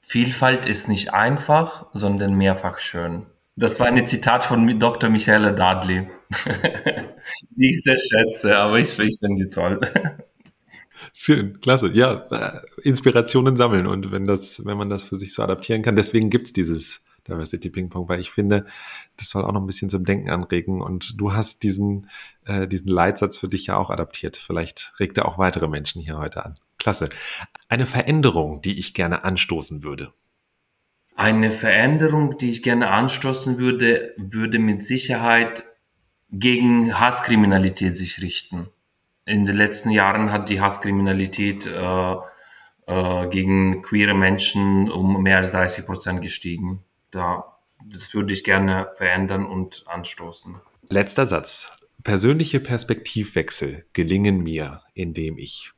Vielfalt 0.00 0.66
ist 0.66 0.88
nicht 0.88 1.14
einfach, 1.14 1.86
sondern 1.92 2.34
mehrfach 2.34 2.80
schön. 2.80 3.26
Das 3.60 3.78
war 3.78 3.88
ein 3.88 4.06
Zitat 4.06 4.42
von 4.42 4.78
Dr. 4.78 5.10
Michaela 5.10 5.52
Dudley, 5.52 6.08
ich 7.58 7.82
sehr 7.82 7.98
schätze, 7.98 8.56
aber 8.56 8.78
ich, 8.78 8.98
ich 8.98 9.18
finde 9.18 9.44
die 9.44 9.50
toll. 9.50 9.78
Schön, 11.12 11.60
klasse. 11.60 11.90
Ja, 11.92 12.26
äh, 12.30 12.60
Inspirationen 12.88 13.58
sammeln 13.58 13.86
und 13.86 14.12
wenn 14.12 14.24
das, 14.24 14.64
wenn 14.64 14.78
man 14.78 14.88
das 14.88 15.02
für 15.02 15.16
sich 15.16 15.34
so 15.34 15.42
adaptieren 15.42 15.82
kann, 15.82 15.94
deswegen 15.94 16.30
gibt 16.30 16.46
es 16.46 16.52
dieses 16.54 17.04
Diversity 17.28 17.68
Ping 17.68 17.90
Pong, 17.90 18.08
weil 18.08 18.20
ich 18.20 18.30
finde, 18.30 18.64
das 19.18 19.28
soll 19.28 19.44
auch 19.44 19.52
noch 19.52 19.60
ein 19.60 19.66
bisschen 19.66 19.90
zum 19.90 20.06
Denken 20.06 20.30
anregen 20.30 20.80
und 20.80 21.20
du 21.20 21.34
hast 21.34 21.62
diesen, 21.62 22.08
äh, 22.46 22.66
diesen 22.66 22.88
Leitsatz 22.88 23.36
für 23.36 23.48
dich 23.48 23.66
ja 23.66 23.76
auch 23.76 23.90
adaptiert. 23.90 24.38
Vielleicht 24.38 24.94
regt 24.98 25.18
er 25.18 25.28
auch 25.28 25.36
weitere 25.36 25.68
Menschen 25.68 26.00
hier 26.00 26.16
heute 26.16 26.46
an. 26.46 26.58
Klasse. 26.78 27.10
Eine 27.68 27.84
Veränderung, 27.84 28.62
die 28.62 28.78
ich 28.78 28.94
gerne 28.94 29.22
anstoßen 29.22 29.84
würde. 29.84 30.14
Eine 31.20 31.52
Veränderung, 31.52 32.38
die 32.38 32.48
ich 32.48 32.62
gerne 32.62 32.88
anstoßen 32.88 33.58
würde, 33.58 34.14
würde 34.16 34.58
mit 34.58 34.82
Sicherheit 34.82 35.64
gegen 36.30 36.98
Hasskriminalität 36.98 37.98
sich 37.98 38.22
richten. 38.22 38.68
In 39.26 39.44
den 39.44 39.54
letzten 39.54 39.90
Jahren 39.90 40.32
hat 40.32 40.48
die 40.48 40.62
Hasskriminalität 40.62 41.66
äh, 41.66 42.14
äh, 42.86 43.28
gegen 43.28 43.82
queere 43.82 44.14
Menschen 44.14 44.90
um 44.90 45.22
mehr 45.22 45.36
als 45.36 45.52
30 45.52 45.84
Prozent 45.84 46.22
gestiegen. 46.22 46.84
Da, 47.10 47.58
das 47.84 48.14
würde 48.14 48.32
ich 48.32 48.42
gerne 48.42 48.88
verändern 48.94 49.44
und 49.44 49.84
anstoßen. 49.88 50.54
Letzter 50.88 51.26
Satz. 51.26 51.76
Persönliche 52.02 52.60
Perspektivwechsel 52.60 53.84
gelingen 53.92 54.42
mir, 54.42 54.80
indem 54.94 55.36
ich 55.36 55.72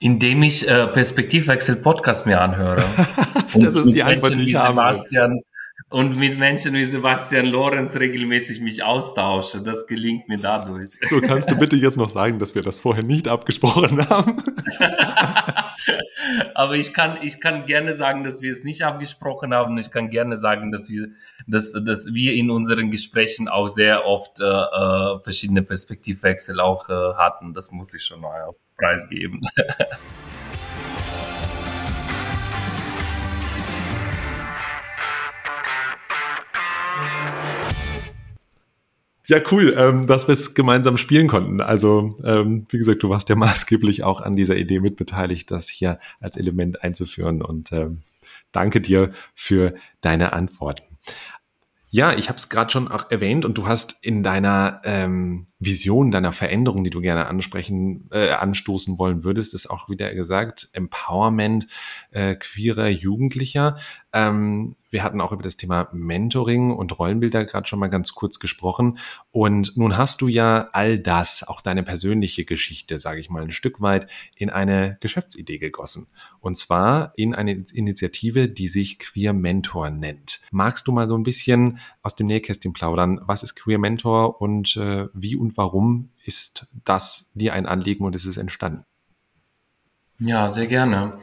indem 0.00 0.42
ich 0.42 0.66
äh, 0.66 0.86
Perspektivwechsel 0.88 1.76
Podcast 1.76 2.26
mir 2.26 2.40
anhöre. 2.40 2.82
das 3.54 3.74
ist 3.74 3.92
die 3.92 4.02
Antwort, 4.02 4.36
die 4.36 4.44
ich 4.44 4.54
habe. 4.56 4.74
Sebastian, 4.74 5.40
und 5.90 6.16
mit 6.16 6.38
Menschen 6.38 6.74
wie 6.74 6.84
Sebastian 6.84 7.46
Lorenz 7.46 7.96
regelmäßig 7.96 8.60
mich 8.60 8.82
austausche. 8.82 9.60
Das 9.60 9.86
gelingt 9.86 10.28
mir 10.28 10.38
dadurch. 10.38 10.98
So, 11.08 11.20
kannst 11.20 11.50
du 11.50 11.58
bitte 11.58 11.76
jetzt 11.76 11.96
noch 11.96 12.08
sagen, 12.08 12.38
dass 12.38 12.54
wir 12.54 12.62
das 12.62 12.78
vorher 12.78 13.02
nicht 13.02 13.28
abgesprochen 13.28 14.08
haben? 14.08 14.42
Aber 16.54 16.76
ich 16.76 16.94
kann, 16.94 17.18
ich 17.22 17.40
kann 17.40 17.66
gerne 17.66 17.94
sagen, 17.94 18.22
dass 18.22 18.40
wir 18.40 18.52
es 18.52 18.62
nicht 18.62 18.82
abgesprochen 18.82 19.52
haben. 19.52 19.76
Ich 19.78 19.90
kann 19.90 20.10
gerne 20.10 20.36
sagen, 20.36 20.70
dass 20.70 20.88
wir, 20.90 21.08
dass, 21.46 21.72
dass 21.72 22.06
wir 22.14 22.34
in 22.34 22.50
unseren 22.50 22.90
Gesprächen 22.90 23.48
auch 23.48 23.68
sehr 23.68 24.06
oft 24.06 24.38
äh, 24.40 24.44
äh 24.44 25.18
verschiedene 25.24 25.62
Perspektivwechsel 25.62 26.60
auch 26.60 26.88
äh, 26.88 27.14
hatten. 27.16 27.52
Das 27.52 27.72
muss 27.72 27.92
ich 27.94 28.04
schon 28.04 28.20
mal 28.20 28.54
preisgeben. 28.80 29.40
Ja, 39.30 39.38
cool, 39.52 39.76
ähm, 39.78 40.08
dass 40.08 40.26
wir 40.26 40.32
es 40.32 40.54
gemeinsam 40.54 40.96
spielen 40.96 41.28
konnten. 41.28 41.60
Also, 41.60 42.18
ähm, 42.24 42.66
wie 42.70 42.78
gesagt, 42.78 43.04
du 43.04 43.10
warst 43.10 43.28
ja 43.28 43.36
maßgeblich 43.36 44.02
auch 44.02 44.20
an 44.20 44.34
dieser 44.34 44.56
Idee 44.56 44.80
mitbeteiligt, 44.80 45.52
das 45.52 45.68
hier 45.68 46.00
als 46.18 46.36
Element 46.36 46.82
einzuführen. 46.82 47.40
Und 47.40 47.70
ähm, 47.70 48.02
danke 48.50 48.80
dir 48.80 49.12
für 49.36 49.74
deine 50.00 50.32
Antworten. 50.32 50.82
Ja, 51.92 52.12
ich 52.12 52.28
habe 52.28 52.36
es 52.36 52.48
gerade 52.48 52.70
schon 52.70 52.86
auch 52.86 53.10
erwähnt 53.10 53.44
und 53.44 53.58
du 53.58 53.66
hast 53.66 53.96
in 54.00 54.22
deiner 54.22 54.80
ähm, 54.84 55.46
Vision, 55.58 56.12
deiner 56.12 56.32
Veränderung, 56.32 56.84
die 56.84 56.90
du 56.90 57.00
gerne 57.00 57.26
ansprechen, 57.26 58.08
äh, 58.12 58.30
anstoßen 58.30 58.98
wollen 58.98 59.24
würdest, 59.24 59.54
ist 59.54 59.68
auch 59.68 59.88
wieder 59.88 60.14
gesagt, 60.14 60.68
Empowerment 60.72 61.66
äh, 62.12 62.36
queerer 62.36 62.88
Jugendlicher. 62.88 63.76
Ähm, 64.12 64.76
wir 64.90 65.02
hatten 65.02 65.20
auch 65.20 65.32
über 65.32 65.42
das 65.42 65.56
Thema 65.56 65.88
Mentoring 65.92 66.72
und 66.72 66.98
Rollenbilder 66.98 67.44
gerade 67.44 67.66
schon 67.66 67.78
mal 67.78 67.88
ganz 67.88 68.12
kurz 68.14 68.38
gesprochen. 68.38 68.98
Und 69.30 69.76
nun 69.76 69.96
hast 69.96 70.20
du 70.20 70.28
ja 70.28 70.68
all 70.72 70.98
das, 70.98 71.42
auch 71.46 71.60
deine 71.60 71.82
persönliche 71.82 72.44
Geschichte, 72.44 72.98
sage 72.98 73.20
ich 73.20 73.30
mal, 73.30 73.42
ein 73.42 73.50
Stück 73.50 73.80
weit 73.80 74.08
in 74.34 74.50
eine 74.50 74.98
Geschäftsidee 75.00 75.58
gegossen. 75.58 76.08
Und 76.40 76.56
zwar 76.56 77.12
in 77.16 77.34
eine 77.34 77.64
Initiative, 77.72 78.48
die 78.48 78.68
sich 78.68 78.98
Queer 78.98 79.32
Mentor 79.32 79.90
nennt. 79.90 80.40
Magst 80.50 80.86
du 80.86 80.92
mal 80.92 81.08
so 81.08 81.16
ein 81.16 81.22
bisschen 81.22 81.78
aus 82.02 82.16
dem 82.16 82.26
Nähkästchen 82.26 82.72
plaudern? 82.72 83.20
Was 83.22 83.42
ist 83.42 83.54
Queer 83.54 83.78
Mentor 83.78 84.40
und 84.40 84.76
äh, 84.76 85.08
wie 85.14 85.36
und 85.36 85.56
warum 85.56 86.10
ist 86.24 86.68
das 86.84 87.30
dir 87.34 87.54
ein 87.54 87.66
Anliegen 87.66 88.04
und 88.04 88.16
ist 88.16 88.26
es 88.26 88.36
entstanden? 88.36 88.84
Ja, 90.22 90.50
sehr 90.50 90.66
gerne. 90.66 91.18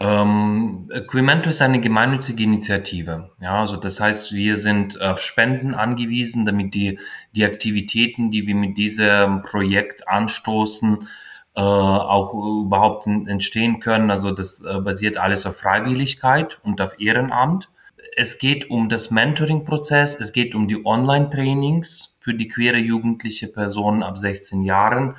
Ähm, 0.00 0.90
Quimento 1.06 1.50
ist 1.50 1.60
eine 1.60 1.82
gemeinnützige 1.82 2.44
Initiative. 2.44 3.30
Ja, 3.42 3.60
also 3.60 3.76
das 3.76 4.00
heißt, 4.00 4.32
wir 4.32 4.56
sind 4.56 4.98
auf 5.02 5.20
Spenden 5.20 5.74
angewiesen, 5.74 6.46
damit 6.46 6.74
die, 6.74 6.98
die 7.36 7.44
Aktivitäten, 7.44 8.30
die 8.30 8.46
wir 8.46 8.54
mit 8.54 8.78
diesem 8.78 9.42
Projekt 9.42 10.08
anstoßen, 10.08 11.06
äh, 11.56 11.60
auch 11.60 12.32
überhaupt 12.32 13.06
entstehen 13.06 13.80
können. 13.80 14.10
Also 14.10 14.30
das 14.30 14.62
äh, 14.62 14.80
basiert 14.80 15.18
alles 15.18 15.44
auf 15.44 15.58
Freiwilligkeit 15.58 16.58
und 16.62 16.80
auf 16.80 16.98
Ehrenamt. 16.98 17.68
Es 18.16 18.38
geht 18.38 18.70
um 18.70 18.88
das 18.88 19.10
Mentoring-Prozess, 19.10 20.18
es 20.18 20.32
geht 20.32 20.54
um 20.54 20.68
die 20.68 20.86
Online-Trainings 20.86 22.16
für 22.20 22.32
die 22.32 22.48
queere 22.48 22.78
jugendliche 22.78 23.48
Person 23.48 24.02
ab 24.02 24.16
16 24.16 24.62
Jahren 24.62 25.16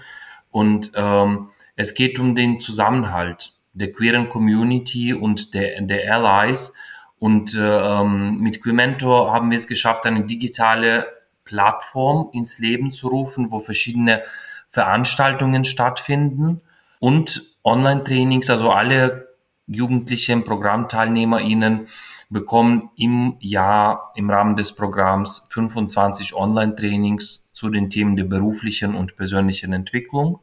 und 0.50 0.92
ähm, 0.96 1.50
es 1.80 1.94
geht 1.94 2.20
um 2.20 2.36
den 2.36 2.60
Zusammenhalt 2.60 3.54
der 3.72 3.94
queeren 3.94 4.28
Community 4.28 5.14
und 5.14 5.54
der, 5.54 5.82
der 5.82 6.14
Allies. 6.14 6.74
Und 7.20 7.56
äh, 7.56 7.60
ähm, 7.60 8.38
mit 8.42 8.62
Quementor 8.62 9.32
haben 9.32 9.50
wir 9.50 9.58
es 9.58 9.66
geschafft, 9.66 10.06
eine 10.06 10.26
digitale 10.26 11.08
Plattform 11.46 12.32
ins 12.34 12.60
Leben 12.60 12.92
zu 12.92 13.08
rufen, 13.08 13.50
wo 13.50 13.60
verschiedene 13.60 14.24
Veranstaltungen 14.72 15.64
stattfinden 15.64 16.60
und 17.00 17.44
Online-Trainings, 17.64 18.50
also 18.50 18.72
alle 18.72 19.30
jugendlichen 19.66 20.44
ProgrammteilnehmerInnen 20.44 21.88
bekommen 22.30 22.90
im 22.98 23.38
Jahr 23.40 24.12
im 24.16 24.30
Rahmen 24.30 24.58
des 24.58 24.74
Programms 24.74 25.48
25 25.52 26.34
Online-Trainings 26.34 27.50
zu 27.54 27.70
den 27.70 27.90
Themen 27.90 28.18
der 28.18 28.26
beruflichen 28.26 28.96
und 28.96 29.16
persönlichen 29.16 29.72
Entwicklung. 29.72 30.42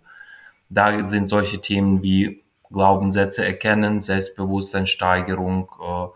Da 0.69 1.05
sind 1.05 1.27
solche 1.27 1.61
Themen 1.61 2.03
wie 2.03 2.45
Glaubenssätze 2.71 3.45
erkennen, 3.45 4.01
Selbstbewusstseinssteigerung, 4.01 5.71
äh, 5.81 6.07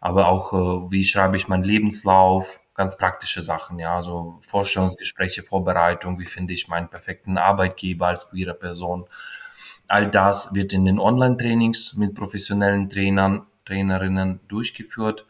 aber 0.00 0.28
auch 0.28 0.52
äh, 0.52 0.90
wie 0.90 1.04
schreibe 1.04 1.36
ich 1.36 1.48
meinen 1.48 1.64
Lebenslauf, 1.64 2.60
ganz 2.74 2.96
praktische 2.96 3.42
Sachen, 3.42 3.78
ja, 3.78 3.96
also 3.96 4.38
Vorstellungsgespräche, 4.42 5.42
Vorbereitung, 5.42 6.18
wie 6.18 6.26
finde 6.26 6.54
ich 6.54 6.68
meinen 6.68 6.88
perfekten 6.88 7.38
Arbeitgeber 7.38 8.08
als 8.08 8.30
queere 8.30 8.54
Person. 8.54 9.06
All 9.88 10.10
das 10.10 10.54
wird 10.54 10.72
in 10.72 10.84
den 10.84 10.98
Online-Trainings 10.98 11.94
mit 11.94 12.14
professionellen 12.14 12.88
Trainern, 12.88 13.46
Trainerinnen 13.64 14.40
durchgeführt. 14.48 15.26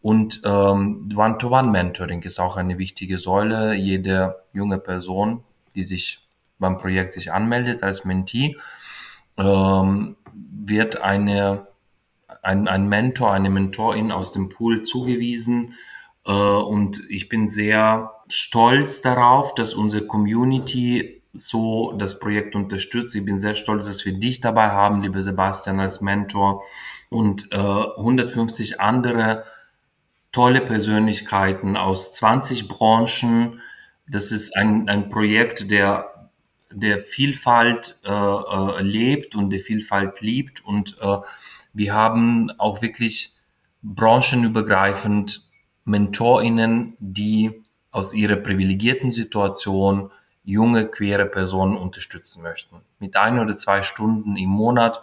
Und 0.00 0.42
ähm, 0.44 1.12
One-to-One-Mentoring 1.14 2.22
ist 2.22 2.38
auch 2.38 2.56
eine 2.56 2.78
wichtige 2.78 3.18
Säule. 3.18 3.74
Jede 3.74 4.42
junge 4.52 4.78
Person, 4.78 5.44
die 5.74 5.84
sich 5.84 6.27
beim 6.58 6.78
Projekt 6.78 7.14
sich 7.14 7.32
anmeldet 7.32 7.82
als 7.82 8.04
Mentee, 8.04 8.56
ähm, 9.36 10.16
wird 10.32 11.02
eine, 11.02 11.66
ein, 12.42 12.68
ein 12.68 12.88
Mentor, 12.88 13.32
eine 13.32 13.50
Mentorin 13.50 14.12
aus 14.12 14.32
dem 14.32 14.48
Pool 14.48 14.82
zugewiesen. 14.82 15.74
Äh, 16.26 16.32
und 16.32 17.02
ich 17.08 17.28
bin 17.28 17.48
sehr 17.48 18.12
stolz 18.28 19.00
darauf, 19.00 19.54
dass 19.54 19.74
unsere 19.74 20.06
Community 20.06 21.22
so 21.32 21.92
das 21.92 22.18
Projekt 22.18 22.54
unterstützt. 22.54 23.14
Ich 23.14 23.24
bin 23.24 23.38
sehr 23.38 23.54
stolz, 23.54 23.86
dass 23.86 24.04
wir 24.04 24.14
dich 24.14 24.40
dabei 24.40 24.70
haben, 24.70 25.02
liebe 25.02 25.22
Sebastian, 25.22 25.80
als 25.80 26.00
Mentor 26.00 26.62
und 27.10 27.52
äh, 27.52 27.56
150 27.56 28.80
andere 28.80 29.44
tolle 30.32 30.60
Persönlichkeiten 30.60 31.76
aus 31.76 32.14
20 32.14 32.68
Branchen. 32.68 33.60
Das 34.06 34.32
ist 34.32 34.56
ein, 34.56 34.88
ein 34.88 35.08
Projekt, 35.08 35.70
der 35.70 36.17
der 36.72 37.00
Vielfalt 37.00 37.98
äh, 38.04 38.10
äh, 38.10 38.82
lebt 38.82 39.34
und 39.34 39.50
der 39.50 39.60
Vielfalt 39.60 40.20
liebt. 40.20 40.64
Und 40.64 40.96
äh, 41.00 41.18
wir 41.72 41.94
haben 41.94 42.50
auch 42.58 42.82
wirklich 42.82 43.34
branchenübergreifend 43.82 45.48
MentorInnen, 45.84 46.96
die 46.98 47.62
aus 47.90 48.12
ihrer 48.12 48.36
privilegierten 48.36 49.10
Situation 49.10 50.10
junge, 50.44 50.86
queere 50.86 51.26
Personen 51.26 51.76
unterstützen 51.76 52.42
möchten. 52.42 52.76
Mit 52.98 53.16
ein 53.16 53.38
oder 53.38 53.56
zwei 53.56 53.82
Stunden 53.82 54.36
im 54.36 54.50
Monat 54.50 55.02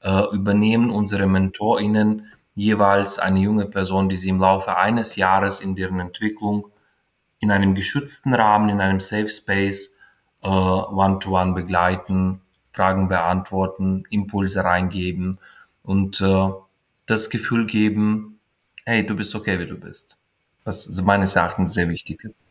äh, 0.00 0.22
übernehmen 0.32 0.90
unsere 0.90 1.26
MentorInnen 1.26 2.30
jeweils 2.54 3.18
eine 3.18 3.40
junge 3.40 3.66
Person, 3.66 4.08
die 4.08 4.16
sie 4.16 4.30
im 4.30 4.40
Laufe 4.40 4.76
eines 4.76 5.16
Jahres 5.16 5.60
in 5.60 5.74
deren 5.74 6.00
Entwicklung 6.00 6.68
in 7.38 7.50
einem 7.50 7.74
geschützten 7.74 8.32
Rahmen, 8.32 8.70
in 8.70 8.80
einem 8.80 9.00
Safe 9.00 9.28
Space 9.28 9.95
äh, 10.46 10.48
One-to-One 10.48 11.54
begleiten, 11.54 12.40
Fragen 12.72 13.08
beantworten, 13.08 14.04
Impulse 14.10 14.62
reingeben 14.62 15.38
und 15.82 16.20
äh, 16.20 16.50
das 17.06 17.30
Gefühl 17.30 17.66
geben, 17.66 18.38
hey, 18.84 19.04
du 19.04 19.16
bist 19.16 19.34
okay, 19.34 19.58
wie 19.58 19.66
du 19.66 19.76
bist. 19.76 20.18
Was 20.64 20.88
meines 21.02 21.36
Erachtens 21.36 21.74
sehr 21.74 21.88
wichtig 21.88 22.24
ist. 22.24 22.45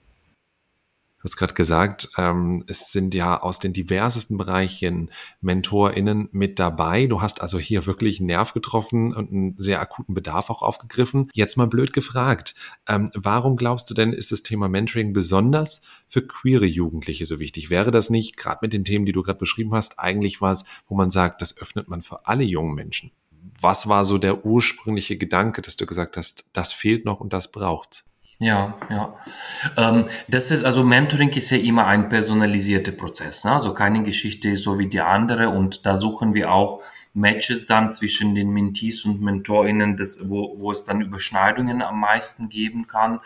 Du 1.25 1.29
hast 1.31 1.37
gerade 1.37 1.55
gesagt, 1.55 2.09
ähm, 2.19 2.63
es 2.67 2.91
sind 2.91 3.15
ja 3.15 3.41
aus 3.41 3.57
den 3.57 3.73
diversesten 3.73 4.37
Bereichen 4.37 5.09
MentorInnen 5.41 6.29
mit 6.31 6.59
dabei. 6.59 7.07
Du 7.07 7.19
hast 7.19 7.41
also 7.41 7.57
hier 7.57 7.87
wirklich 7.87 8.19
einen 8.19 8.27
Nerv 8.27 8.53
getroffen 8.53 9.11
und 9.11 9.31
einen 9.31 9.55
sehr 9.57 9.81
akuten 9.81 10.13
Bedarf 10.13 10.51
auch 10.51 10.61
aufgegriffen. 10.61 11.31
Jetzt 11.33 11.57
mal 11.57 11.65
blöd 11.65 11.93
gefragt, 11.93 12.53
ähm, 12.87 13.09
warum 13.15 13.55
glaubst 13.55 13.89
du 13.89 13.95
denn, 13.95 14.13
ist 14.13 14.31
das 14.31 14.43
Thema 14.43 14.69
Mentoring 14.69 15.13
besonders 15.13 15.81
für 16.07 16.21
queere 16.21 16.67
Jugendliche 16.67 17.25
so 17.25 17.39
wichtig? 17.39 17.71
Wäre 17.71 17.89
das 17.89 18.11
nicht, 18.11 18.37
gerade 18.37 18.59
mit 18.61 18.73
den 18.73 18.85
Themen, 18.85 19.07
die 19.07 19.11
du 19.11 19.23
gerade 19.23 19.39
beschrieben 19.39 19.73
hast, 19.73 19.97
eigentlich 19.97 20.41
was, 20.41 20.63
wo 20.87 20.93
man 20.93 21.09
sagt, 21.09 21.41
das 21.41 21.57
öffnet 21.57 21.87
man 21.87 22.03
für 22.03 22.27
alle 22.27 22.43
jungen 22.43 22.75
Menschen? 22.75 23.09
Was 23.59 23.89
war 23.89 24.05
so 24.05 24.19
der 24.19 24.45
ursprüngliche 24.45 25.17
Gedanke, 25.17 25.63
dass 25.63 25.75
du 25.75 25.87
gesagt 25.87 26.17
hast, 26.17 26.51
das 26.53 26.71
fehlt 26.71 27.03
noch 27.03 27.19
und 27.19 27.33
das 27.33 27.51
braucht's? 27.51 28.05
Ja, 28.39 28.77
ja. 28.89 29.15
Ähm, 29.77 30.07
das 30.27 30.51
ist 30.51 30.65
also 30.65 30.83
Mentoring 30.83 31.29
ist 31.29 31.51
ja 31.51 31.57
immer 31.57 31.87
ein 31.87 32.09
personalisierter 32.09 32.91
Prozess. 32.91 33.45
Ne? 33.45 33.53
Also 33.53 33.73
keine 33.73 34.03
Geschichte 34.03 34.49
ist 34.49 34.63
so 34.63 34.77
wie 34.77 34.87
die 34.87 34.99
andere 34.99 35.49
und 35.49 35.85
da 35.85 35.95
suchen 35.95 36.33
wir 36.33 36.51
auch 36.51 36.81
Matches 37.13 37.65
dann 37.65 37.93
zwischen 37.93 38.35
den 38.35 38.49
Mentees 38.49 39.05
und 39.05 39.21
MentorInnen, 39.21 39.95
das, 39.95 40.19
wo, 40.27 40.59
wo 40.59 40.71
es 40.71 40.83
dann 40.83 40.99
Überschneidungen 40.99 41.81
am 41.81 42.01
meisten 42.01 42.49
geben 42.49 42.87
kann 42.87 43.21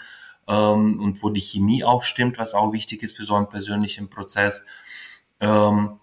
ähm, 0.47 0.99
und 0.99 1.23
wo 1.23 1.31
die 1.31 1.41
Chemie 1.41 1.83
auch 1.83 2.03
stimmt, 2.03 2.37
was 2.37 2.53
auch 2.53 2.71
wichtig 2.71 3.01
ist 3.01 3.17
für 3.17 3.25
so 3.25 3.33
einen 3.33 3.49
persönlichen 3.49 4.11
Prozess. 4.11 4.63
Ähm, 5.39 5.99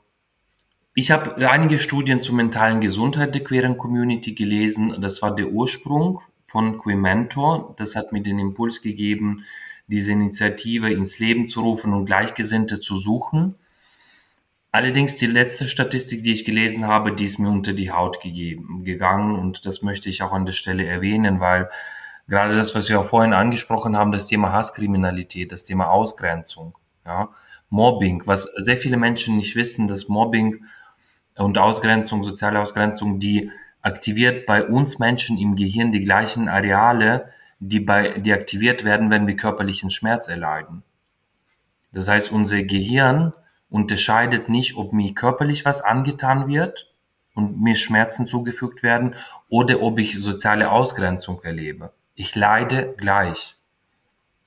ich 0.95 1.12
habe 1.12 1.49
einige 1.49 1.79
Studien 1.79 2.23
zur 2.23 2.35
mentalen 2.35 2.81
Gesundheit 2.81 3.35
der 3.35 3.45
queeren 3.45 3.77
Community 3.77 4.33
gelesen. 4.33 5.01
Das 5.01 5.23
war 5.23 5.33
der 5.33 5.49
Ursprung 5.49 6.23
von 6.47 6.79
Quimentor. 6.79 7.75
Das 7.77 7.97
hat 7.97 8.13
mir 8.13 8.23
den 8.23 8.39
Impuls 8.39 8.81
gegeben, 8.81 9.45
diese 9.87 10.13
Initiative 10.13 10.91
ins 10.91 11.19
Leben 11.19 11.47
zu 11.47 11.61
rufen 11.61 11.93
und 11.93 12.07
Gleichgesinnte 12.07 12.81
zu 12.81 12.99
suchen. 12.99 13.57
Allerdings 14.73 15.17
die 15.17 15.27
letzte 15.27 15.69
Statistik, 15.69 16.23
die 16.23 16.33
ich 16.33 16.45
gelesen 16.45 16.87
habe, 16.87 17.15
die 17.15 17.25
ist 17.25 17.39
mir 17.39 17.49
unter 17.49 17.73
die 17.73 17.93
Haut 17.93 18.21
gegeben, 18.21 18.85
gegangen 18.85 19.35
und 19.35 19.65
das 19.65 19.81
möchte 19.81 20.11
ich 20.11 20.23
auch 20.23 20.33
an 20.33 20.45
der 20.45 20.53
Stelle 20.53 20.85
erwähnen, 20.85 21.41
weil 21.41 21.71
gerade 22.29 22.55
das, 22.55 22.75
was 22.75 22.89
wir 22.91 23.01
auch 23.01 23.07
vorhin 23.07 23.33
angesprochen 23.33 23.97
haben, 23.97 24.13
das 24.13 24.27
Thema 24.27 24.53
Hasskriminalität, 24.53 25.51
das 25.51 25.65
Thema 25.65 25.89
Ausgrenzung, 25.89 26.77
ja, 27.07 27.31
Mobbing, 27.71 28.25
was 28.27 28.45
sehr 28.57 28.77
viele 28.77 28.97
Menschen 28.97 29.37
nicht 29.37 29.57
wissen, 29.57 29.89
dass 29.89 30.09
Mobbing 30.09 30.65
und 31.37 31.59
Ausgrenzung, 31.59 32.23
soziale 32.23 32.61
Ausgrenzung, 32.61 33.19
die 33.19 33.51
aktiviert 33.87 34.46
bei 34.46 34.64
uns 34.64 34.99
Menschen 34.99 35.38
im 35.38 35.55
Gehirn 35.55 35.92
die 35.92 36.03
gleichen 36.03 36.49
Areale, 36.49 37.31
die, 37.61 37.79
bei, 37.79 38.18
die 38.18 38.33
aktiviert 38.33 38.83
werden, 38.85 39.11
wenn 39.11 39.29
wir 39.29 39.37
körperlichen 39.37 39.90
Schmerz 39.90 40.27
erleiden. 40.27 40.83
Das 41.92 42.09
heißt, 42.09 42.33
unser 42.33 42.64
Gehirn 42.64 43.33
unterscheidet 43.70 44.49
nicht, 44.49 44.77
ob 44.77 44.92
mir 44.92 45.14
körperlich 45.14 45.64
was 45.64 45.83
angetan 45.83 46.49
wird 46.49 46.92
und 47.35 47.62
mir 47.62 47.77
Schmerzen 47.77 48.27
zugefügt 48.27 48.83
werden 48.83 49.14
oder 49.49 49.81
ob 49.81 50.01
ich 50.01 50.20
soziale 50.20 50.72
Ausgrenzung 50.72 51.40
erlebe. 51.44 51.92
Ich 52.16 52.35
leide 52.35 52.92
gleich. 52.96 53.55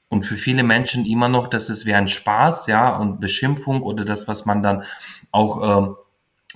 Und 0.10 0.24
für 0.24 0.36
viele 0.36 0.64
Menschen 0.64 1.06
immer 1.06 1.30
noch, 1.30 1.48
das 1.48 1.70
ist 1.70 1.86
wie 1.86 1.94
ein 1.94 2.10
Spaß, 2.10 2.68
ja, 2.68 2.94
und 2.98 3.22
Beschimpfung 3.22 3.84
oder 3.84 4.04
das, 4.04 4.28
was 4.28 4.46
man 4.46 4.62
dann 4.62 4.84
auch 5.32 5.96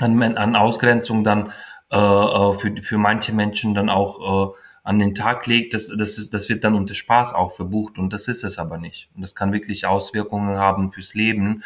äh, 0.02 0.04
an, 0.04 0.22
an 0.22 0.56
Ausgrenzung 0.58 1.24
dann 1.24 1.54
äh, 1.92 1.98
äh, 1.98 2.58
für, 2.58 2.82
für 2.82 2.98
manche 2.98 3.34
Menschen 3.34 3.74
dann 3.74 3.90
auch 3.90 4.54
äh, 4.54 4.58
an 4.84 5.00
den 5.00 5.16
Tag 5.16 5.48
legt, 5.48 5.74
das, 5.74 5.88
das, 5.88 6.18
ist, 6.18 6.34
das 6.34 6.50
wird 6.50 6.64
dann 6.64 6.76
unter 6.76 6.94
Spaß 6.94 7.34
auch 7.34 7.54
verbucht 7.54 7.98
und 7.98 8.12
das 8.12 8.28
ist 8.28 8.44
es 8.44 8.60
aber 8.60 8.78
nicht. 8.78 9.10
Und 9.16 9.22
das 9.22 9.34
kann 9.34 9.54
wirklich 9.54 9.86
Auswirkungen 9.86 10.58
haben 10.58 10.90
fürs 10.90 11.14
Leben. 11.14 11.64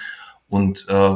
Und 0.48 0.86
äh, 0.88 1.16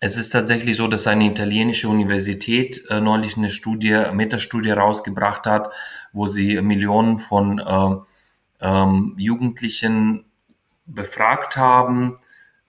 es 0.00 0.16
ist 0.16 0.30
tatsächlich 0.30 0.76
so, 0.76 0.88
dass 0.88 1.06
eine 1.06 1.26
italienische 1.26 1.88
Universität 1.88 2.84
äh, 2.88 3.00
neulich 3.00 3.36
eine 3.36 3.50
Studie, 3.50 4.04
Metastudie 4.12 4.70
rausgebracht 4.70 5.46
hat, 5.46 5.70
wo 6.12 6.26
sie 6.26 6.60
Millionen 6.62 7.18
von 7.18 7.58
äh, 7.58 7.96
ähm, 8.60 9.14
Jugendlichen 9.18 10.24
befragt 10.86 11.56
haben. 11.56 12.16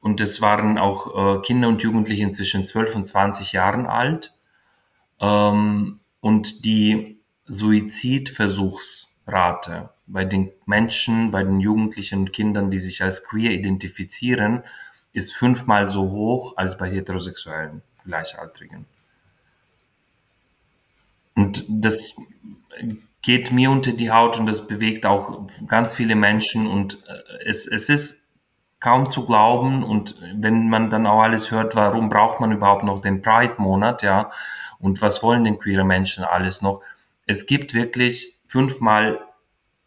Und 0.02 0.22
es 0.22 0.42
waren 0.42 0.78
auch 0.78 1.38
äh, 1.38 1.42
Kinder 1.42 1.68
und 1.68 1.82
Jugendliche 1.82 2.30
zwischen 2.32 2.68
12 2.68 2.96
und 2.96 3.06
20 3.06 3.54
Jahren 3.54 3.86
alt. 3.86 4.35
Ähm, 5.20 6.00
und 6.20 6.66
die 6.66 7.20
Suizidversuchsrate 7.46 9.90
bei 10.08 10.26
den 10.26 10.52
Menschen, 10.66 11.30
bei 11.32 11.44
den 11.44 11.60
Jugendlichen 11.60 12.20
und 12.20 12.34
Kindern, 12.34 12.72
die 12.72 12.80
sich 12.80 13.04
als 13.04 13.24
queer 13.24 13.52
identifizieren, 13.52 14.64
ist 15.14 15.34
fünfmal 15.34 15.88
so 15.88 16.12
hoch 16.12 16.58
als 16.58 16.78
bei 16.78 16.90
heterosexuellen 16.90 17.82
Gleichaltrigen. 18.04 18.86
Und 21.36 21.66
das 21.68 22.16
geht 23.22 23.52
mir 23.52 23.72
unter 23.72 23.92
die 23.92 24.12
Haut 24.12 24.40
und 24.40 24.46
das 24.46 24.68
bewegt 24.68 25.06
auch 25.06 25.48
ganz 25.68 25.94
viele 25.94 26.16
Menschen 26.16 26.68
und 26.68 27.00
äh, 27.08 27.46
es, 27.46 27.66
es 27.66 27.90
ist 27.90 28.24
kaum 28.80 29.10
zu 29.10 29.26
glauben 29.26 29.84
und 29.84 30.16
wenn 30.36 30.70
man 30.70 30.92
dann 30.92 31.08
auch 31.08 31.24
alles 31.24 31.50
hört, 31.50 31.76
warum 31.76 32.10
braucht 32.10 32.40
man 32.40 32.52
überhaupt 32.52 32.84
noch 32.84 33.02
den 33.02 33.24
Pride-Monat, 33.24 34.04
ja, 34.04 34.32
und 34.80 35.02
was 35.02 35.24
wollen 35.24 35.44
denn 35.44 35.58
queere 35.58 35.84
Menschen 35.84 36.24
alles 36.24 36.62
noch? 36.62 36.82
Es 37.26 37.46
gibt 37.46 37.74
wirklich 37.74 38.38
fünfmal 38.46 39.20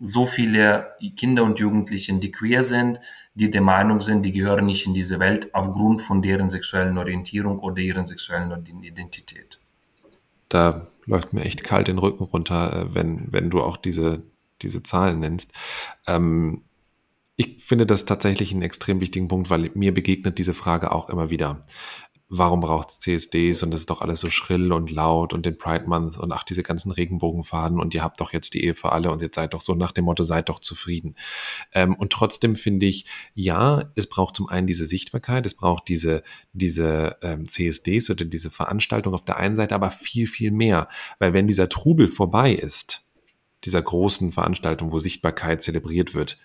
so 0.00 0.26
viele 0.26 0.92
Kinder 1.16 1.42
und 1.42 1.58
Jugendlichen, 1.58 2.20
die 2.20 2.30
queer 2.30 2.64
sind, 2.64 3.00
die 3.34 3.50
der 3.50 3.62
Meinung 3.62 4.00
sind, 4.00 4.22
die 4.22 4.32
gehören 4.32 4.66
nicht 4.66 4.86
in 4.86 4.94
diese 4.94 5.18
Welt 5.18 5.54
aufgrund 5.54 6.02
von 6.02 6.22
deren 6.22 6.50
sexuellen 6.50 6.98
Orientierung 6.98 7.60
oder 7.60 7.80
ihren 7.80 8.06
sexuellen 8.06 8.52
Identität. 8.82 9.60
Da 10.48 10.86
läuft 11.04 11.32
mir 11.32 11.44
echt 11.44 11.64
kalt 11.64 11.88
den 11.88 11.98
Rücken 11.98 12.24
runter, 12.24 12.72
äh, 12.72 12.94
wenn, 12.94 13.32
wenn 13.32 13.50
du 13.50 13.62
auch 13.62 13.76
diese, 13.76 14.22
diese 14.62 14.82
Zahlen 14.82 15.20
nennst. 15.20 15.52
Ähm, 16.06 16.62
ich 17.36 17.62
finde 17.64 17.86
das 17.86 18.04
tatsächlich 18.04 18.52
einen 18.52 18.62
extrem 18.62 19.00
wichtigen 19.00 19.28
Punkt, 19.28 19.48
weil 19.50 19.70
mir 19.74 19.94
begegnet 19.94 20.38
diese 20.38 20.54
Frage 20.54 20.90
auch 20.90 21.08
immer 21.08 21.30
wieder 21.30 21.60
warum 22.30 22.60
braucht 22.60 22.90
es 22.90 22.98
CSDs 22.98 23.62
und 23.62 23.70
das 23.70 23.80
ist 23.80 23.90
doch 23.90 24.02
alles 24.02 24.20
so 24.20 24.28
schrill 24.28 24.72
und 24.72 24.90
laut 24.90 25.32
und 25.32 25.46
den 25.46 25.56
Pride 25.56 25.86
Month 25.86 26.18
und 26.18 26.30
ach, 26.30 26.44
diese 26.44 26.62
ganzen 26.62 26.92
Regenbogenfaden 26.92 27.80
und 27.80 27.94
ihr 27.94 28.02
habt 28.02 28.20
doch 28.20 28.34
jetzt 28.34 28.52
die 28.52 28.64
Ehe 28.64 28.74
für 28.74 28.92
alle 28.92 29.10
und 29.10 29.22
jetzt 29.22 29.36
seid 29.36 29.54
doch 29.54 29.62
so 29.62 29.74
nach 29.74 29.92
dem 29.92 30.04
Motto, 30.04 30.22
seid 30.22 30.50
doch 30.50 30.58
zufrieden. 30.58 31.16
Ähm, 31.72 31.94
und 31.94 32.12
trotzdem 32.12 32.54
finde 32.54 32.84
ich, 32.84 33.06
ja, 33.32 33.90
es 33.94 34.08
braucht 34.08 34.36
zum 34.36 34.48
einen 34.48 34.66
diese 34.66 34.84
Sichtbarkeit, 34.84 35.46
es 35.46 35.54
braucht 35.54 35.88
diese, 35.88 36.22
diese 36.52 37.16
ähm, 37.22 37.46
CSDs 37.46 38.10
oder 38.10 38.26
diese 38.26 38.50
Veranstaltung 38.50 39.14
auf 39.14 39.24
der 39.24 39.38
einen 39.38 39.56
Seite, 39.56 39.74
aber 39.74 39.90
viel, 39.90 40.26
viel 40.26 40.50
mehr. 40.50 40.88
Weil 41.18 41.32
wenn 41.32 41.46
dieser 41.46 41.70
Trubel 41.70 42.08
vorbei 42.08 42.52
ist, 42.52 43.06
dieser 43.64 43.80
großen 43.80 44.32
Veranstaltung, 44.32 44.92
wo 44.92 44.98
Sichtbarkeit 44.98 45.62
zelebriert 45.62 46.14
wird, 46.14 46.38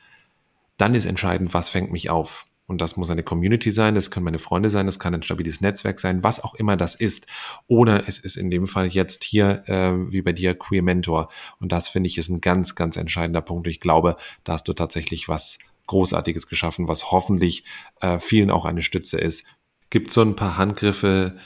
dann 0.77 0.95
ist 0.95 1.05
entscheidend, 1.05 1.53
was 1.53 1.69
fängt 1.69 1.91
mich 1.91 2.09
auf 2.09 2.47
und 2.73 2.81
das 2.81 2.97
muss 2.97 3.09
eine 3.09 3.23
Community 3.23 3.71
sein, 3.71 3.95
das 3.95 4.11
können 4.11 4.23
meine 4.23 4.39
Freunde 4.39 4.69
sein, 4.69 4.87
das 4.87 4.99
kann 4.99 5.13
ein 5.13 5.21
stabiles 5.21 5.61
Netzwerk 5.61 5.99
sein, 5.99 6.23
was 6.23 6.43
auch 6.43 6.55
immer 6.55 6.75
das 6.75 6.95
ist. 6.95 7.27
Oder 7.67 8.07
es 8.07 8.17
ist 8.17 8.35
in 8.35 8.49
dem 8.49 8.67
Fall 8.67 8.87
jetzt 8.87 9.23
hier, 9.23 9.63
äh, 9.67 9.93
wie 10.11 10.23
bei 10.23 10.33
dir, 10.33 10.55
Queer 10.55 10.81
Mentor. 10.81 11.29
Und 11.59 11.71
das 11.71 11.87
finde 11.87 12.07
ich 12.07 12.17
ist 12.17 12.29
ein 12.29 12.41
ganz, 12.41 12.75
ganz 12.75 12.97
entscheidender 12.97 13.41
Punkt. 13.41 13.67
Ich 13.67 13.79
glaube, 13.79 14.17
da 14.43 14.53
hast 14.53 14.67
du 14.67 14.73
tatsächlich 14.73 15.29
was 15.29 15.59
Großartiges 15.85 16.47
geschaffen, 16.47 16.87
was 16.87 17.11
hoffentlich 17.11 17.63
äh, 18.01 18.17
vielen 18.17 18.49
auch 18.49 18.65
eine 18.65 18.81
Stütze 18.81 19.19
ist. 19.19 19.45
Gibt 19.91 20.11
so 20.11 20.21
ein 20.21 20.35
paar 20.35 20.57
Handgriffe, 20.57 21.37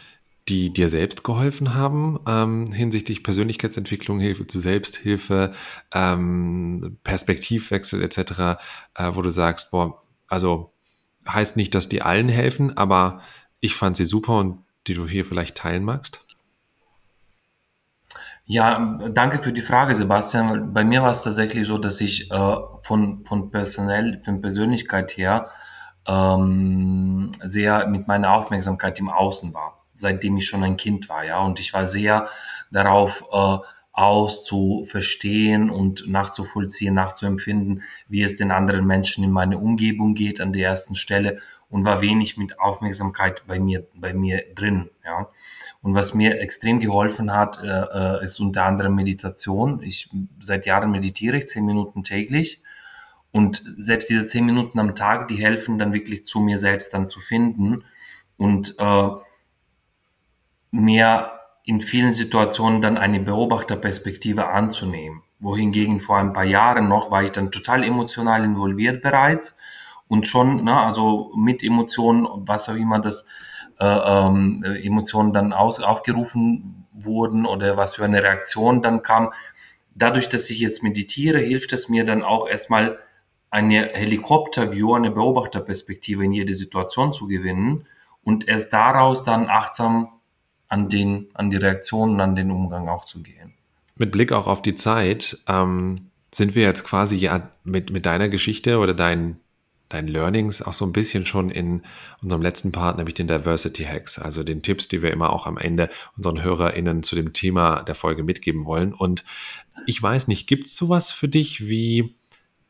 die 0.47 0.71
dir 0.71 0.87
selbst 0.87 1.25
geholfen 1.25 1.73
haben 1.73 2.19
ähm, 2.25 2.71
hinsichtlich 2.71 3.21
Persönlichkeitsentwicklung, 3.21 4.21
Hilfe 4.21 4.47
zu 4.47 4.59
Selbsthilfe, 4.59 5.53
ähm, 5.93 6.97
Perspektivwechsel 7.03 8.01
etc., 8.01 8.57
äh, 8.95 9.11
wo 9.11 9.21
du 9.21 9.29
sagst, 9.29 9.71
boah, 9.71 10.01
also 10.27 10.71
heißt 11.27 11.57
nicht, 11.57 11.75
dass 11.75 11.89
die 11.89 12.01
allen 12.01 12.29
helfen, 12.29 12.77
aber 12.77 13.21
ich 13.59 13.75
fand 13.75 13.97
sie 13.97 14.05
super 14.05 14.37
und 14.37 14.63
die 14.87 14.93
du 14.93 15.07
hier 15.07 15.25
vielleicht 15.25 15.57
teilen 15.57 15.83
magst. 15.83 16.23
Ja, 18.45 18.97
danke 19.09 19.39
für 19.39 19.51
die 19.51 19.61
Frage, 19.61 19.93
Sebastian. 19.93 20.73
Bei 20.73 20.85
mir 20.85 21.01
war 21.01 21.09
es 21.09 21.23
tatsächlich 21.23 21.67
so, 21.67 21.77
dass 21.77 21.99
ich 21.99 22.31
äh, 22.31 22.55
von, 22.79 23.25
von 23.25 23.51
personell, 23.51 24.21
von 24.23 24.41
Persönlichkeit 24.41 25.17
her 25.17 25.49
ähm, 26.07 27.29
sehr 27.41 27.87
mit 27.87 28.07
meiner 28.07 28.31
Aufmerksamkeit 28.31 28.99
im 28.99 29.09
Außen 29.09 29.53
war, 29.53 29.83
seitdem 29.93 30.37
ich 30.37 30.47
schon 30.47 30.63
ein 30.63 30.77
Kind 30.77 31.09
war, 31.09 31.25
ja. 31.25 31.39
Und 31.41 31.59
ich 31.59 31.73
war 31.73 31.85
sehr 31.85 32.29
darauf 32.71 33.25
äh, 33.33 33.57
aus 33.97 34.45
zu 34.45 34.85
verstehen 34.85 35.71
und 35.71 36.07
nachzuvollziehen, 36.07 36.93
nachzuempfinden, 36.93 37.81
wie 38.07 38.21
es 38.21 38.35
den 38.35 38.51
anderen 38.51 38.85
Menschen 38.85 39.23
in 39.23 39.31
meiner 39.31 39.59
Umgebung 39.59 40.13
geht 40.13 40.39
an 40.39 40.53
der 40.53 40.67
ersten 40.69 40.93
Stelle 40.93 41.39
und 41.67 41.83
war 41.83 41.99
wenig 41.99 42.37
mit 42.37 42.59
Aufmerksamkeit 42.59 43.43
bei 43.47 43.59
mir, 43.59 43.87
bei 43.95 44.13
mir 44.13 44.43
drin, 44.53 44.91
ja. 45.03 45.27
Und 45.81 45.95
was 45.95 46.13
mir 46.13 46.39
extrem 46.41 46.79
geholfen 46.79 47.33
hat, 47.33 47.59
äh, 47.63 48.19
äh 48.19 48.23
ist 48.23 48.39
unter 48.39 48.65
anderem 48.65 48.93
Meditation. 48.93 49.81
Ich 49.81 50.09
seit 50.41 50.67
Jahren 50.67 50.91
meditiere 50.91 51.37
ich 51.37 51.47
zehn 51.47 51.65
Minuten 51.65 52.03
täglich. 52.03 52.61
Und 53.31 53.63
selbst 53.77 54.09
diese 54.09 54.27
zehn 54.27 54.45
Minuten 54.45 54.79
am 54.79 54.95
Tag, 54.95 55.27
die 55.27 55.35
helfen 55.35 55.79
dann 55.79 55.93
wirklich 55.93 56.23
zu 56.23 56.39
mir 56.39 56.59
selbst 56.59 56.93
dann 56.93 57.09
zu 57.09 57.19
finden 57.19 57.83
und 58.37 58.75
äh, 58.79 59.09
mehr 60.71 61.36
in 61.67 61.81
vielen 61.81 62.13
Situationen 62.13 62.81
dann 62.81 62.97
eine 62.97 63.19
Beobachterperspektive 63.19 64.47
anzunehmen. 64.47 65.23
Wohingegen 65.39 65.99
vor 65.99 66.17
ein 66.17 66.31
paar 66.31 66.45
Jahren 66.45 66.87
noch 66.87 67.11
war 67.11 67.23
ich 67.23 67.31
dann 67.31 67.51
total 67.51 67.83
emotional 67.83 68.45
involviert 68.45 69.01
bereits 69.01 69.57
und 70.07 70.25
schon, 70.25 70.63
ne, 70.63 70.79
also 70.79 71.29
mit 71.35 71.61
Emotionen, 71.63 72.25
was 72.47 72.69
auch 72.69 72.75
immer 72.75 72.99
das 72.99 73.27
äh, 73.79 73.85
ähm, 73.85 74.63
Emotionen 74.63 75.33
dann 75.33 75.51
aus, 75.51 75.81
aufgerufen 75.81 76.87
wurden 76.93 77.45
oder 77.45 77.75
was 77.75 77.95
für 77.95 78.05
eine 78.05 78.23
Reaktion 78.23 78.81
dann 78.81 79.03
kam. 79.03 79.33
Dadurch, 79.93 80.29
dass 80.29 80.49
ich 80.49 80.61
jetzt 80.61 80.83
meditiere, 80.83 81.39
hilft 81.39 81.73
es 81.73 81.89
mir 81.89 82.05
dann 82.05 82.23
auch 82.23 82.47
erstmal 82.47 82.97
eine 83.49 83.89
Helikopterview, 83.93 84.93
eine 84.93 85.11
Beobachterperspektive 85.11 86.23
in 86.23 86.31
jede 86.31 86.53
Situation 86.53 87.11
zu 87.11 87.27
gewinnen 87.27 87.87
und 88.23 88.47
erst 88.47 88.71
daraus 88.71 89.25
dann 89.25 89.49
achtsam 89.49 90.16
an, 90.67 90.89
den, 90.89 91.27
an 91.33 91.49
die 91.49 91.57
Reaktionen, 91.57 92.19
an 92.19 92.35
den 92.35 92.51
Umgang 92.51 92.87
auch 92.89 93.05
zu 93.05 93.23
gehen. 93.23 93.53
Mit 93.95 94.11
Blick 94.11 94.31
auch 94.31 94.47
auf 94.47 94.61
die 94.61 94.75
Zeit, 94.75 95.39
ähm, 95.47 96.11
sind 96.33 96.55
wir 96.55 96.63
jetzt 96.63 96.83
quasi 96.83 97.15
ja 97.15 97.49
mit, 97.63 97.91
mit 97.91 98.05
deiner 98.05 98.29
Geschichte 98.29 98.79
oder 98.79 98.93
deinen 98.93 99.39
dein 99.89 100.07
Learnings 100.07 100.61
auch 100.61 100.73
so 100.73 100.85
ein 100.85 100.91
bisschen 100.91 101.25
schon 101.25 101.49
in 101.49 101.81
unserem 102.21 102.41
letzten 102.41 102.71
Part, 102.71 102.97
nämlich 102.97 103.15
den 103.15 103.27
Diversity 103.27 103.85
Hacks, 103.85 104.19
also 104.19 104.43
den 104.43 104.61
Tipps, 104.61 104.87
die 104.87 105.01
wir 105.01 105.11
immer 105.11 105.31
auch 105.31 105.47
am 105.47 105.57
Ende 105.57 105.89
unseren 106.17 106.43
HörerInnen 106.43 107.03
zu 107.03 107.15
dem 107.15 107.33
Thema 107.33 107.83
der 107.83 107.95
Folge 107.95 108.23
mitgeben 108.23 108.65
wollen. 108.65 108.93
Und 108.93 109.23
ich 109.85 110.01
weiß 110.01 110.27
nicht, 110.27 110.47
gibt 110.47 110.65
es 110.65 110.75
sowas 110.75 111.11
für 111.11 111.29
dich 111.29 111.67
wie 111.67 112.15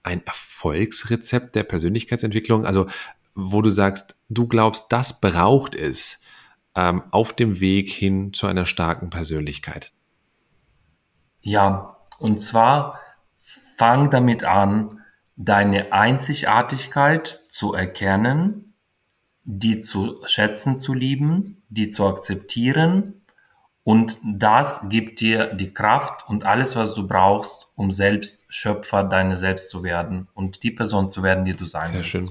ein 0.04 0.24
Erfolgsrezept 0.26 1.56
der 1.56 1.64
Persönlichkeitsentwicklung? 1.64 2.66
Also, 2.66 2.86
wo 3.34 3.62
du 3.62 3.70
sagst, 3.70 4.16
du 4.30 4.48
glaubst, 4.48 4.86
das 4.90 5.20
braucht 5.20 5.76
es, 5.76 6.22
ähm, 6.78 7.04
auf 7.12 7.34
dem 7.34 7.60
Weg 7.60 7.90
hin 7.90 8.32
zu 8.32 8.48
einer 8.48 8.66
starken 8.66 9.10
Persönlichkeit? 9.10 9.92
Ja, 11.42 11.98
und 12.20 12.40
zwar 12.40 13.00
fang 13.78 14.10
damit 14.10 14.46
an, 14.46 15.02
deine 15.36 15.92
Einzigartigkeit 15.92 17.44
zu 17.50 17.74
erkennen, 17.74 18.74
die 19.44 19.82
zu 19.82 20.22
schätzen 20.26 20.78
zu 20.78 20.94
lieben, 20.94 21.63
die 21.70 21.92
zu 21.92 22.08
akzeptieren 22.08 23.18
und 23.88 24.18
das 24.22 24.82
gibt 24.90 25.22
dir 25.22 25.54
die 25.54 25.74
Kraft 25.74 26.28
und 26.28 26.44
alles, 26.44 26.76
was 26.76 26.94
du 26.94 27.08
brauchst, 27.08 27.70
um 27.76 27.90
selbst 27.90 28.46
Schöpfer 28.50 29.06
deiner 29.06 29.38
selbst 29.38 29.70
zu 29.70 29.82
werden 29.82 30.28
und 30.34 30.63
die 30.63 30.72
Person 30.72 31.10
zu 31.10 31.24
werden, 31.24 31.46
die 31.46 31.54
du 31.54 31.63
sein 31.63 31.92
Sehr 31.92 32.00
willst. 32.00 32.10
Schön. 32.10 32.30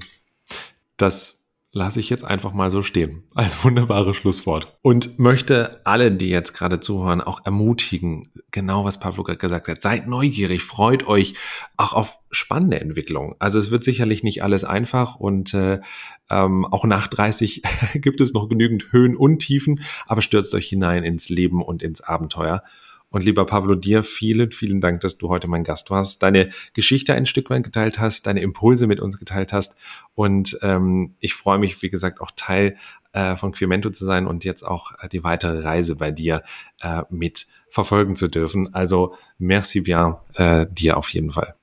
Das 0.97 1.36
lasse 1.77 1.99
ich 1.99 2.09
jetzt 2.09 2.25
einfach 2.25 2.53
mal 2.53 2.71
so 2.71 2.81
stehen. 2.81 3.23
Als 3.35 3.63
wunderbares 3.63 4.17
Schlusswort. 4.17 4.77
Und 4.81 5.19
möchte 5.19 5.79
alle, 5.85 6.11
die 6.11 6.29
jetzt 6.29 6.53
gerade 6.53 6.79
zuhören, 6.79 7.21
auch 7.21 7.45
ermutigen, 7.45 8.27
genau 8.51 8.83
was 8.83 8.99
Pavlo 8.99 9.23
gerade 9.23 9.37
gesagt 9.37 9.67
hat. 9.67 9.81
Seid 9.81 10.07
neugierig, 10.07 10.63
freut 10.63 11.07
euch 11.07 11.35
auch 11.77 11.93
auf 11.93 12.17
spannende 12.31 12.81
Entwicklungen. 12.81 13.35
Also 13.39 13.59
es 13.59 13.71
wird 13.71 13.83
sicherlich 13.83 14.23
nicht 14.23 14.43
alles 14.43 14.63
einfach 14.63 15.15
und 15.15 15.53
äh, 15.53 15.79
ähm, 16.29 16.65
auch 16.65 16.83
nach 16.83 17.07
30 17.07 17.61
gibt 17.93 18.19
es 18.19 18.33
noch 18.33 18.49
genügend 18.49 18.91
Höhen 18.91 19.15
und 19.15 19.39
Tiefen, 19.39 19.81
aber 20.07 20.21
stürzt 20.21 20.53
euch 20.55 20.67
hinein 20.67 21.03
ins 21.03 21.29
Leben 21.29 21.61
und 21.61 21.83
ins 21.83 22.01
Abenteuer. 22.01 22.63
Und 23.09 23.23
lieber 23.23 23.45
Pavlo, 23.45 23.75
dir 23.75 24.03
vielen, 24.03 24.51
vielen 24.51 24.81
Dank, 24.81 25.01
dass 25.01 25.17
du 25.17 25.29
heute 25.29 25.47
mein 25.47 25.63
Gast 25.63 25.89
warst, 25.89 26.23
deine 26.23 26.49
Geschichte 26.73 27.13
ein 27.13 27.25
Stück 27.25 27.49
weit 27.49 27.63
geteilt 27.63 27.99
hast, 27.99 28.27
deine 28.27 28.41
Impulse 28.41 28.87
mit 28.87 28.99
uns 28.99 29.17
geteilt 29.17 29.53
hast. 29.53 29.75
Und 30.13 30.57
ähm, 30.61 31.15
ich 31.19 31.33
freue 31.33 31.57
mich, 31.57 31.81
wie 31.81 31.89
gesagt, 31.89 32.19
auch 32.19 32.31
Teil 32.35 32.75
äh, 33.13 33.35
von 33.35 33.51
Queermento 33.51 33.89
zu 33.89 34.05
sein 34.05 34.27
und 34.27 34.43
jetzt 34.43 34.63
auch 34.63 34.91
äh, 34.99 35.07
die 35.07 35.23
weitere 35.23 35.61
Reise 35.61 35.95
bei 35.95 36.11
dir 36.11 36.43
äh, 36.81 37.03
mit 37.09 37.47
verfolgen 37.69 38.15
zu 38.15 38.27
dürfen. 38.27 38.73
Also 38.73 39.15
merci 39.37 39.81
bien 39.81 40.15
äh, 40.35 40.65
dir 40.69 40.97
auf 40.97 41.09
jeden 41.09 41.31
Fall. 41.31 41.55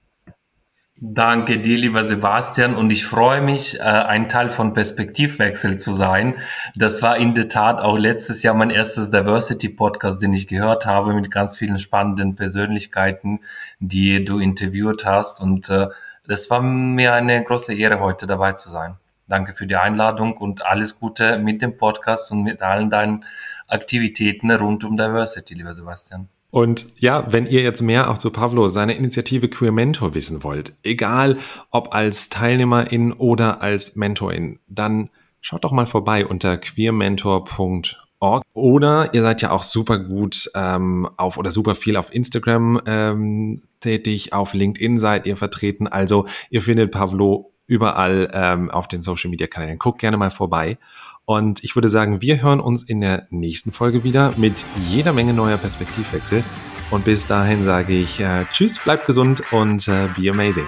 Danke 1.01 1.59
dir, 1.59 1.77
lieber 1.77 2.05
Sebastian. 2.05 2.77
Und 2.77 2.93
ich 2.93 3.05
freue 3.05 3.41
mich, 3.41 3.81
äh, 3.81 3.83
ein 3.83 4.29
Teil 4.29 4.49
von 4.49 4.75
Perspektivwechsel 4.75 5.77
zu 5.77 5.91
sein. 5.91 6.37
Das 6.77 7.03
war 7.03 7.17
in 7.17 7.35
der 7.35 7.49
Tat 7.49 7.81
auch 7.81 7.99
letztes 7.99 8.45
Jahr 8.45 8.55
mein 8.55 8.71
erstes 8.71 9.11
Diversity-Podcast, 9.11 10.23
den 10.23 10.33
ich 10.33 10.47
gehört 10.47 10.87
habe, 10.87 11.13
mit 11.13 11.33
ganz 11.33 11.57
vielen 11.57 11.81
spannenden 11.81 12.37
Persönlichkeiten, 12.37 13.41
die 13.81 14.25
du 14.25 14.39
interviewt 14.39 15.05
hast. 15.05 15.41
Und 15.41 15.69
äh, 15.69 15.89
das 16.29 16.49
war 16.49 16.63
mir 16.63 17.13
eine 17.13 17.43
große 17.43 17.75
Ehre, 17.75 17.99
heute 17.99 18.29
dabei 18.29 18.53
zu 18.53 18.71
sein. 18.71 18.97
Danke 19.27 19.53
für 19.53 19.67
die 19.67 19.77
Einladung 19.77 20.37
und 20.37 20.65
alles 20.65 21.01
Gute 21.01 21.39
mit 21.39 21.61
dem 21.61 21.77
Podcast 21.77 22.31
und 22.31 22.45
mit 22.45 22.63
allen 22.63 22.89
deinen 22.89 23.25
Aktivitäten 23.67 24.51
rund 24.53 24.85
um 24.85 24.97
Diversity, 24.97 25.55
lieber 25.55 25.75
Sebastian. 25.75 26.29
Und 26.55 26.87
ja, 27.01 27.27
wenn 27.33 27.47
ihr 27.47 27.63
jetzt 27.63 27.83
mehr 27.83 28.09
auch 28.09 28.19
zu 28.19 28.31
Pavlo, 28.31 28.69
seiner 28.69 28.95
Initiative 28.95 29.49
Queer 29.49 29.73
Mentor 29.73 30.15
wissen 30.15 30.45
wollt, 30.45 30.73
egal 30.85 31.39
ob 31.73 31.93
als 31.93 32.29
Teilnehmerin 32.29 33.13
oder 33.13 33.61
als 33.61 33.97
Mentorin, 33.97 34.61
dann 34.69 35.11
schaut 35.41 35.65
doch 35.65 35.73
mal 35.73 35.87
vorbei 35.87 36.25
unter 36.25 36.57
queermentor.org. 36.57 38.45
Oder 38.53 39.13
ihr 39.15 39.23
seid 39.23 39.43
ja 39.43 39.51
auch 39.51 39.65
super 39.65 39.99
gut 39.99 40.49
ähm, 40.55 41.09
auf 41.17 41.39
oder 41.39 41.51
super 41.51 41.75
viel 41.75 41.97
auf 41.97 42.15
Instagram 42.15 42.81
ähm, 42.87 43.63
tätig, 43.81 44.33
auf 44.33 44.55
LinkedIn 44.55 44.97
seid 44.97 45.27
ihr 45.27 45.37
vertreten. 45.37 45.89
Also 45.89 46.27
ihr 46.51 46.63
findet 46.63 46.93
Pavlo 46.93 47.53
überall 47.67 48.31
ähm, 48.33 48.71
auf 48.71 48.87
den 48.87 49.03
Social 49.03 49.31
Media 49.31 49.49
Kanälen. 49.49 49.79
Guckt 49.79 49.99
gerne 49.99 50.19
mal 50.19 50.31
vorbei. 50.31 50.79
Und 51.27 51.65
ich 51.65 51.75
würde 51.75 51.89
sagen, 51.89 52.21
wir 52.21 52.43
hören 52.43 52.61
uns 52.61 52.83
in 52.83 53.01
der 53.01 53.27
nächsten 53.31 53.73
Folge 53.73 54.05
wieder 54.05 54.35
mit 54.37 54.65
jeder 54.91 55.13
Menge 55.13 55.33
neuer 55.33 55.57
Perspektivwechsel. 55.57 56.45
Und 56.91 57.05
bis 57.05 57.27
dahin 57.27 57.65
sage 57.65 57.95
ich 57.95 58.21
äh, 58.21 58.45
Tschüss, 58.51 58.79
bleibt 58.79 59.07
gesund 59.07 59.43
und 59.53 59.89
äh, 59.89 60.09
be 60.17 60.31
amazing. 60.31 60.67